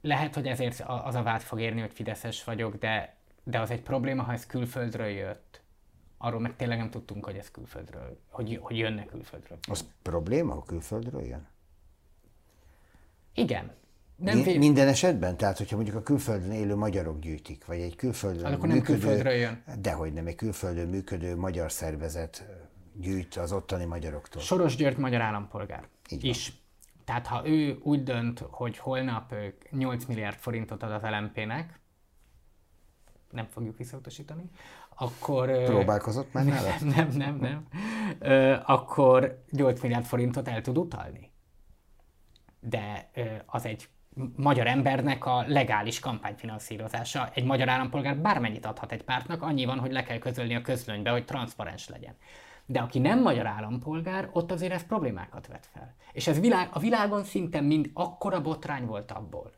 [0.00, 3.82] lehet, hogy ezért az a vád fog érni, hogy Fideszes vagyok, de, de az egy
[3.82, 5.63] probléma, ha ez külföldről jött
[6.24, 9.58] arról meg tényleg nem tudtunk, hogy ez külföldről, hogy, hogy jönne külföldről.
[9.68, 11.46] Az probléma, ha külföldről jön?
[13.34, 13.72] Igen.
[14.16, 15.36] Nem Mi, minden esetben?
[15.36, 19.32] Tehát, hogyha mondjuk a külföldön élő magyarok gyűjtik, vagy egy külföldön akkor nem működő, külföldről
[19.32, 19.62] jön.
[19.78, 22.46] Dehogy nem, egy külföldön működő magyar szervezet
[22.92, 24.42] gyűjt az ottani magyaroktól.
[24.42, 26.48] Soros György magyar állampolgár Így is.
[26.48, 26.58] Van.
[27.04, 29.34] Tehát ha ő úgy dönt, hogy holnap
[29.70, 31.80] 8 milliárd forintot ad az LMP-nek,
[33.34, 34.50] nem fogjuk visszautasítani,
[34.94, 35.62] akkor...
[35.64, 36.44] Próbálkozott már?
[36.44, 36.62] Nem,
[36.96, 37.66] nem, nem.
[38.20, 38.62] nem.
[38.66, 41.32] Akkor 8 milliárd forintot el tud utalni.
[42.60, 43.10] De
[43.46, 43.88] az egy
[44.36, 47.30] magyar embernek a legális kampányfinanszírozása.
[47.34, 51.10] Egy magyar állampolgár bármennyit adhat egy pártnak, annyi van, hogy le kell közölni a közlönybe,
[51.10, 52.16] hogy transzparens legyen.
[52.66, 55.94] De aki nem magyar állampolgár, ott azért ez problémákat vet fel.
[56.12, 59.52] És ez világ, a világon szinte mind akkora botrány volt abból,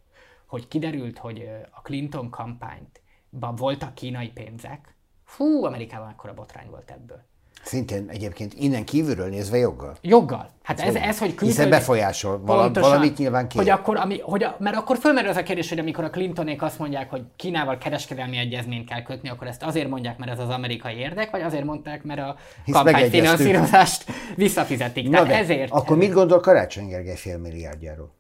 [0.47, 4.96] hogy kiderült, hogy a Clinton kampányt voltak kínai pénzek,
[5.27, 7.23] Fú, Amerikában akkora botrány volt ebből.
[7.67, 9.97] Szintén egyébként innen kívülről nézve joggal.
[10.01, 10.51] Joggal.
[10.63, 11.47] Hát ez, ez hogy külföldi...
[11.47, 13.61] Hiszen befolyásol, pontosan, valamit nyilván kér.
[13.61, 16.63] Hogy akkor, ami, hogy a, mert akkor fölmerül az a kérdés, hogy amikor a Clintonék
[16.63, 20.49] azt mondják, hogy Kínával kereskedelmi egyezményt kell kötni, akkor ezt azért mondják, mert ez az
[20.49, 22.37] amerikai érdek, vagy azért mondták, mert a
[22.71, 24.05] kampányfinanszírozást
[24.37, 25.09] visszafizetik.
[25.09, 25.71] Na Tehát ezért...
[25.73, 28.15] Akkor mit gondol Karácsony Gergely fél milliárdjáról?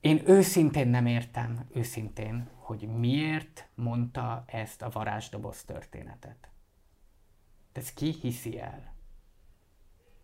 [0.00, 6.48] Én őszintén nem értem, őszintén, hogy miért mondta ezt a varázsdoboz történetet.
[7.72, 8.94] De ezt ki hiszi el?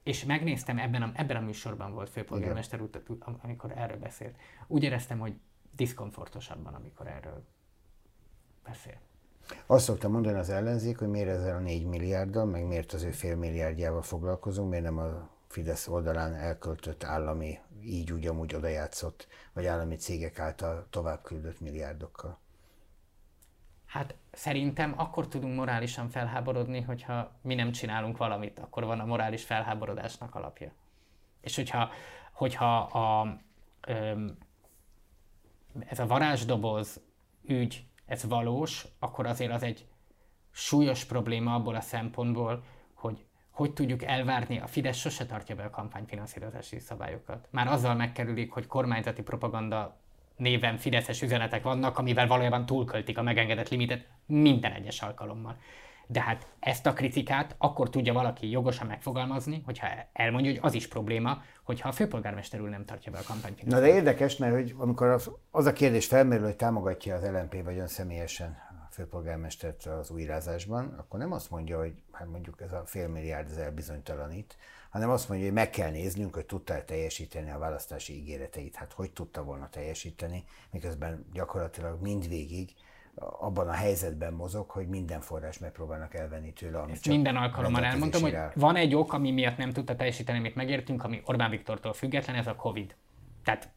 [0.03, 2.91] És megnéztem, ebben a, ebben a műsorban volt főpolgármester úr,
[3.43, 4.37] amikor erről beszélt.
[4.67, 5.35] Úgy éreztem, hogy
[5.71, 7.45] diszkomfortosabban, amikor erről
[8.65, 8.99] beszél.
[9.67, 13.11] Azt szoktam mondani az ellenzék, hogy miért ezzel a 4 milliárddal, meg miért az ő
[13.11, 19.67] fél milliárdjával foglalkozunk, miért nem a Fidesz oldalán elköltött állami így úgy amúgy odajátszott, vagy
[19.67, 22.39] állami cégek által tovább küldött milliárdokkal?
[23.87, 29.45] Hát szerintem akkor tudunk morálisan felháborodni, hogyha mi nem csinálunk valamit, akkor van a morális
[29.45, 30.73] felháborodásnak alapja.
[31.41, 31.91] És hogyha,
[32.33, 33.39] hogyha a,
[35.79, 37.01] ez a varázsdoboz
[37.43, 39.89] ügy, ez valós, akkor azért az egy
[40.51, 42.65] súlyos probléma abból a szempontból,
[42.95, 43.26] hogy
[43.57, 47.47] hogy tudjuk elvárni, a Fidesz sose tartja be a kampányfinanszírozási szabályokat.
[47.51, 49.97] Már azzal megkerülik, hogy kormányzati propaganda
[50.37, 55.57] néven fideszes üzenetek vannak, amivel valójában túlköltik a megengedett limitet minden egyes alkalommal.
[56.07, 60.89] De hát ezt a kritikát akkor tudja valaki jogosan megfogalmazni, hogyha elmondja, hogy az is
[60.89, 63.67] probléma, hogyha a főpolgármester úr nem tartja be a kampányt.
[63.67, 67.65] Na de érdekes, mert hogy amikor az, az a kérdés felmerül, hogy támogatja az LNP
[67.65, 68.57] vagy ön személyesen
[68.97, 73.57] főpolgármestert az újrázásban, akkor nem azt mondja, hogy hát mondjuk ez a fél milliárd ez
[73.57, 74.57] elbizonytalanít,
[74.91, 78.75] hanem azt mondja, hogy meg kell néznünk, hogy tudta teljesíteni a választási ígéreteit.
[78.75, 82.71] Hát hogy tudta volna teljesíteni, miközben gyakorlatilag mindvégig
[83.15, 86.79] abban a helyzetben mozog, hogy minden forrás megpróbálnak elvenni tőle.
[86.79, 90.55] Amit csak minden alkalommal elmondtam, hogy van egy ok, ami miatt nem tudta teljesíteni, amit
[90.55, 92.95] megértünk, ami Orbán Viktortól független, ez a Covid.
[93.45, 93.69] Tehát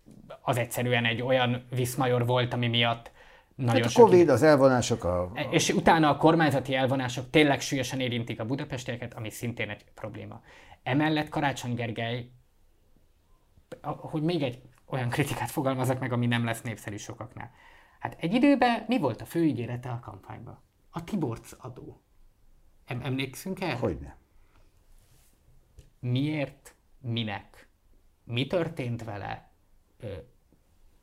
[0.41, 3.11] az egyszerűen egy olyan viszmajor volt, ami miatt
[3.59, 4.29] nagyon hát a Covid, sok...
[4.29, 5.31] az elvonások, a, a...
[5.51, 10.41] És utána a kormányzati elvonások tényleg súlyosan érintik a budapestieket, ami szintén egy probléma.
[10.83, 12.31] Emellett Karácsony Gergely,
[13.81, 17.51] hogy még egy olyan kritikát fogalmazok meg, ami nem lesz népszerű sokaknál.
[17.99, 20.61] Hát egy időben mi volt a fő ígérete a kampányban?
[20.89, 22.01] A Tiborc adó.
[22.85, 23.75] Em- emlékszünk el?
[23.75, 24.17] Hogyne.
[25.99, 26.75] Miért?
[26.99, 27.67] Minek?
[28.23, 29.51] Mi történt vele?
[29.99, 30.13] Ö...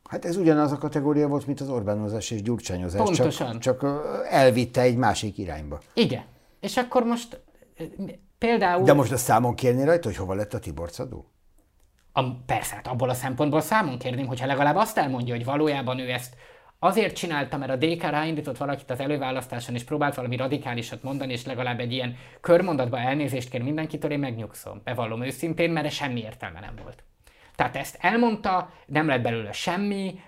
[0.08, 3.02] Hát ez ugyanaz a kategória volt, mint az Orbánozás és gyurcsányozás.
[3.02, 3.60] Pontosan.
[3.60, 5.80] Csak, csak elvitte egy másik irányba.
[5.94, 6.24] Igen.
[6.60, 7.40] És akkor most
[8.38, 8.84] például...
[8.84, 11.30] De most a számon kérni rajta, hogy hova lett a Tiborc adó?
[12.12, 16.10] A, persze, hát abból a szempontból számon kérném, hogyha legalább azt elmondja, hogy valójában ő
[16.10, 16.34] ezt
[16.78, 21.44] Azért csinálta, mert a DK ráindított valakit az előválasztáson, és próbált valami radikálisat mondani, és
[21.44, 24.80] legalább egy ilyen körmondatban elnézést kér mindenkitől, én megnyugszom.
[24.84, 27.04] Bevallom őszintén, mert semmi értelme nem volt.
[27.56, 30.20] Tehát ezt elmondta, nem lett belőle semmi,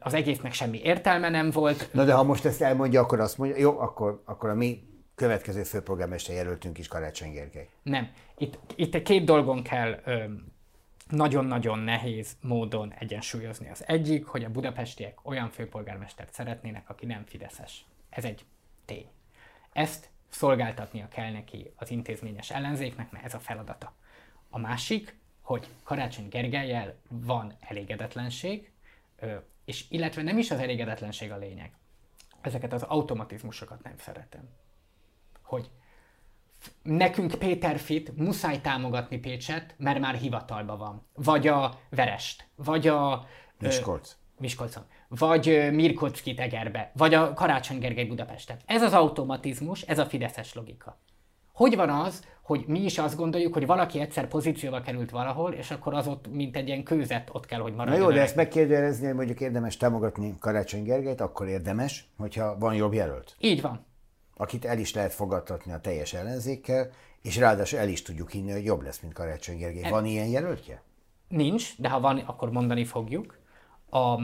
[0.00, 1.88] az egésznek semmi értelme nem volt.
[1.92, 4.82] Na de ha most ezt elmondja, akkor azt mondja, jó, akkor, akkor a mi
[5.14, 7.68] következő főpolgármester jelöltünk is Karácsony Gergely.
[7.82, 8.10] Nem.
[8.38, 10.00] Itt, itt két dolgon kell
[11.08, 13.70] nagyon-nagyon nehéz módon egyensúlyozni.
[13.70, 17.84] Az egyik, hogy a budapestiek olyan főpolgármestert szeretnének, aki nem fideszes.
[18.10, 18.44] Ez egy
[18.84, 19.06] tény.
[19.72, 23.94] Ezt szolgáltatnia kell neki az intézményes ellenzéknek, mert ez a feladata.
[24.50, 25.16] A másik,
[25.46, 28.70] hogy Karácsony Gergelyel van elégedetlenség,
[29.64, 31.72] és illetve nem is az elégedetlenség a lényeg.
[32.40, 34.48] Ezeket az automatizmusokat nem szeretem.
[35.42, 35.70] Hogy
[36.82, 41.06] nekünk Péter Fit muszáj támogatni Pécset, mert már hivatalba van.
[41.14, 43.26] Vagy a Verest, vagy a...
[43.58, 44.10] Miskolc.
[44.10, 44.84] Ö, Miskolcon.
[45.08, 48.58] Vagy Mirkockit Egerbe, vagy a Karácsony Gergely Budapesten.
[48.64, 50.98] Ez az automatizmus, ez a fideszes logika.
[51.56, 55.70] Hogy van az, hogy mi is azt gondoljuk, hogy valaki egyszer pozícióba került valahol, és
[55.70, 58.00] akkor az ott, mint egy ilyen kőzet, ott kell, hogy maradjon.
[58.00, 62.74] Na jó, de ezt megkérdőjelezni, hogy mondjuk érdemes támogatni Karácsony Gergelyt, akkor érdemes, hogyha van
[62.74, 63.36] jobb jelölt.
[63.38, 63.84] Így van
[64.36, 66.90] akit el is lehet fogadtatni a teljes ellenzékkel,
[67.22, 69.82] és ráadásul el is tudjuk hinni, hogy jobb lesz, mint Karácsony Gergely.
[69.82, 70.82] E- van ilyen jelöltje?
[71.28, 73.38] Nincs, de ha van, akkor mondani fogjuk.
[73.90, 74.20] A,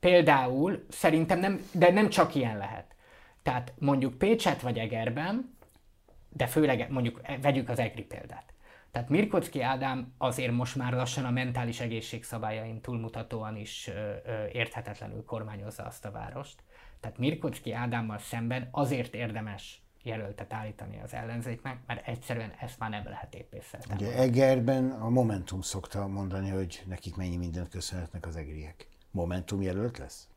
[0.00, 2.94] például szerintem nem, de nem csak ilyen lehet.
[3.42, 5.56] Tehát mondjuk Pécset vagy Egerben,
[6.38, 8.52] de főleg mondjuk e, vegyük az Egri példát.
[8.90, 14.46] Tehát Mirkocki Ádám azért most már lassan a mentális egészség szabályain túlmutatóan is ö, ö,
[14.52, 16.62] érthetetlenül kormányozza azt a várost.
[17.00, 23.04] Tehát Mirkocki Ádámmal szemben azért érdemes jelöltet állítani az ellenzéknek, mert egyszerűen ezt már nem
[23.04, 28.88] lehet épésszel Ugye Egerben a Momentum szokta mondani, hogy nekik mennyi mindent köszönhetnek az egriek.
[29.10, 30.28] Momentum jelölt lesz?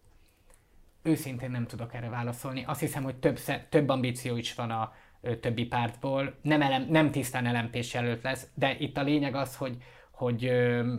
[1.03, 2.63] Őszintén nem tudok erre válaszolni.
[2.63, 3.39] Azt hiszem, hogy több,
[3.69, 4.93] több ambíció is van a
[5.41, 6.35] többi pártból.
[6.41, 9.77] Nem, elem, nem tisztán lmp jelölt lesz, de itt a lényeg az, hogy,
[10.11, 10.93] hogy ö,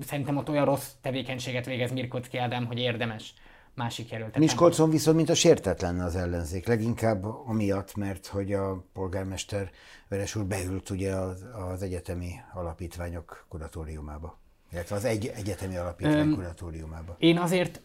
[0.00, 3.34] szerintem ott olyan rossz tevékenységet végez Mirkocki Ádám, hogy érdemes
[3.74, 4.38] másik jelöltet.
[4.38, 9.70] Miskolcon viszont mint a sértetlen az ellenzék, leginkább amiatt, mert hogy a polgármester
[10.08, 14.38] Veres úr beült ugye az, az egyetemi alapítványok kuratóriumába,
[14.72, 17.16] illetve az egy egyetemi alapítvány Öm, kuratóriumába.
[17.18, 17.80] Én azért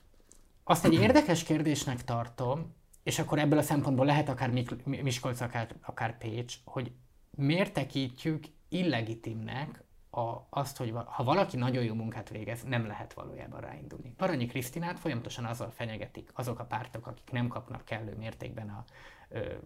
[0.64, 2.74] azt egy érdekes kérdésnek tartom,
[3.10, 4.52] és akkor ebből a szempontból lehet akár
[4.86, 6.92] Miskolc, akár, akár Pécs, hogy
[7.38, 9.84] miért tekintjük illegitimnek
[10.20, 14.14] a, azt, hogy ha valaki nagyon jó munkát végez, nem lehet valójában ráindulni.
[14.18, 18.84] Paranyi Krisztinát folyamatosan azzal fenyegetik azok a pártok, akik nem kapnak kellő mértékben a,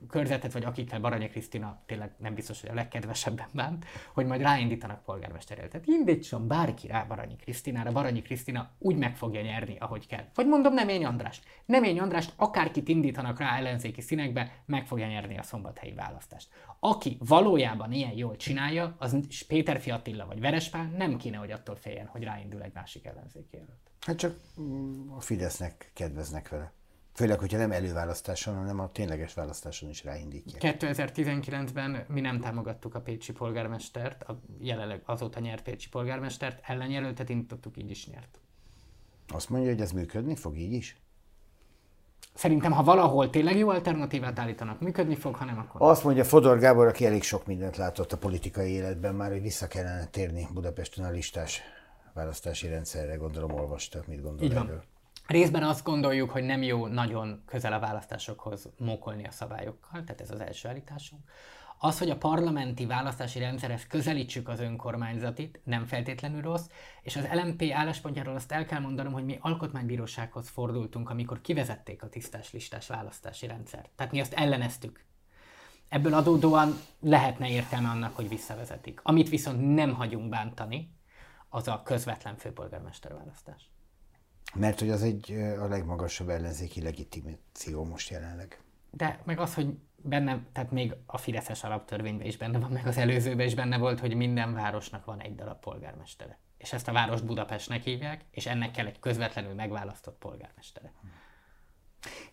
[0.10, 5.04] körzetet, vagy akikkel Baranyi Krisztina tényleg nem biztos, hogy a legkedvesebben bánt, hogy majd ráindítanak
[5.04, 10.24] polgármester Tehát indítson bárki rá Baranyi Krisztinára, Baranyi Krisztina úgy meg fogja nyerni, ahogy kell.
[10.34, 11.46] Vagy mondom Nemény Andrást.
[11.66, 16.50] Nemény Andrást akárkit indítanak rá ellenzéki színekbe, meg fogja nyerni a szombathelyi választást.
[16.80, 22.06] Aki valójában ilyen jól csinálja, az Péter Fiatilla vagy Verespán nem kéne, hogy attól féljen,
[22.06, 23.92] hogy ráindul egy másik ellenzéki jelölt.
[24.00, 26.72] Hát csak mm, a Fidesznek kedveznek vele.
[27.14, 30.78] Főleg, hogyha nem előválasztáson, hanem a tényleges választáson is ráindítják.
[30.80, 37.78] 2019-ben mi nem támogattuk a pécsi polgármestert, a jelenleg azóta nyert pécsi polgármestert, ellenjelöltet indítottuk,
[37.78, 38.40] így is nyert.
[39.28, 40.98] Azt mondja, hogy ez működni fog így is?
[42.34, 45.90] Szerintem, ha valahol tényleg jó alternatívát állítanak, működni fog, hanem akkor...
[45.90, 49.68] Azt mondja Fodor Gábor, aki elég sok mindent látott a politikai életben már, hogy vissza
[49.68, 51.62] kellene térni Budapesten a listás
[52.14, 54.66] választási rendszerre, gondolom olvastak, mit gondol Így van.
[54.66, 54.84] erről.
[55.28, 60.32] Részben azt gondoljuk, hogy nem jó nagyon közel a választásokhoz mókolni a szabályokkal, tehát ez
[60.32, 61.22] az első állításunk.
[61.86, 66.66] Az, hogy a parlamenti választási rendszerhez közelítsük az önkormányzatit, nem feltétlenül rossz,
[67.02, 72.10] és az LMP álláspontjáról azt el kell mondanom, hogy mi alkotmánybírósághoz fordultunk, amikor kivezették a
[72.10, 73.90] tisztás listás választási rendszert.
[73.96, 75.04] Tehát mi azt elleneztük.
[75.90, 79.00] Ebből adódóan lehetne értelme annak, hogy visszavezetik.
[79.04, 80.94] Amit viszont nem hagyunk bántani,
[81.50, 83.70] az a közvetlen főpolgármester választás.
[84.54, 88.62] Mert hogy az egy a legmagasabb ellenzéki legitimáció most jelenleg.
[88.96, 92.98] De meg az, hogy benne, tehát még a Fideszes alaptörvényben is benne van, meg az
[92.98, 96.40] előzőben is benne volt, hogy minden városnak van egy darab polgármestere.
[96.58, 100.94] És ezt a várost Budapestnek hívják, és ennek kell egy közvetlenül megválasztott polgármestere.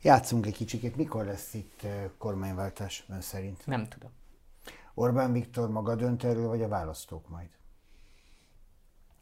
[0.02, 1.86] Játszunk egy kicsikét, mikor lesz itt
[2.18, 3.66] kormányváltás ön szerint?
[3.66, 4.10] Nem tudom.
[4.94, 7.48] Orbán Viktor maga dönt erről, vagy a választók majd?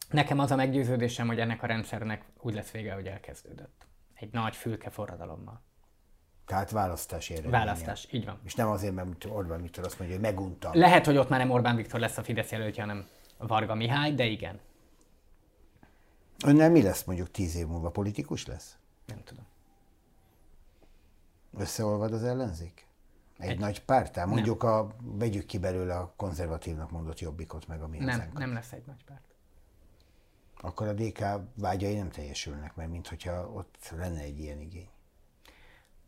[0.09, 3.87] Nekem az a meggyőződésem, hogy ennek a rendszernek úgy lesz vége, hogy elkezdődött.
[4.13, 5.61] Egy nagy fülke forradalommal.
[6.49, 7.57] Tehát választási eredménye.
[7.57, 8.39] Választás, így van.
[8.43, 10.71] És nem azért, mert Orbán Viktor azt mondja, hogy meguntam.
[10.75, 14.25] Lehet, hogy ott már nem Orbán Viktor lesz a Fidesz jelöltje, hanem Varga Mihály, de
[14.25, 14.59] igen.
[16.45, 17.89] Önnel mi lesz mondjuk tíz év múlva?
[17.89, 18.77] Politikus lesz?
[19.05, 19.45] Nem tudom.
[21.57, 22.87] Összeolvad az ellenzék?
[23.37, 24.25] Egy, egy nagy pártá?
[24.25, 28.39] Mondjuk a, vegyük ki belőle a konzervatívnak mondott jobbikot, meg a mi Nem, hazánkat.
[28.39, 29.23] nem lesz egy nagy párt.
[30.61, 31.25] Akkor a DK
[31.55, 34.89] vágyai nem teljesülnek, mert mintha ott lenne egy ilyen igény.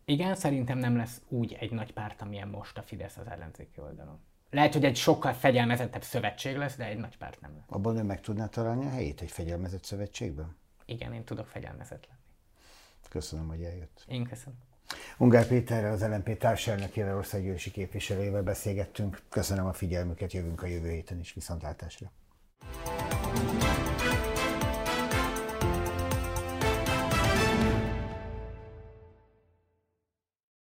[0.06, 4.20] Igen, szerintem nem lesz úgy egy nagy párt, amilyen most a Fidesz az ellenzéki oldalon.
[4.49, 7.66] Lehet, hogy egy sokkal fegyelmezettebb szövetség lesz, de egy nagy párt nem lesz.
[7.68, 10.56] Abban ő meg tudná találni a helyét egy fegyelmezett szövetségben?
[10.86, 12.20] Igen, én tudok fegyelmezett lenni.
[13.10, 14.04] Köszönöm, hogy eljött.
[14.08, 14.60] Én köszönöm.
[15.18, 19.22] Ungár Péterrel, az LNP társelnökével, országgyűlési képviselőjével beszélgettünk.
[19.30, 22.12] Köszönöm a figyelmüket, jövünk a jövő héten is viszontlátásra.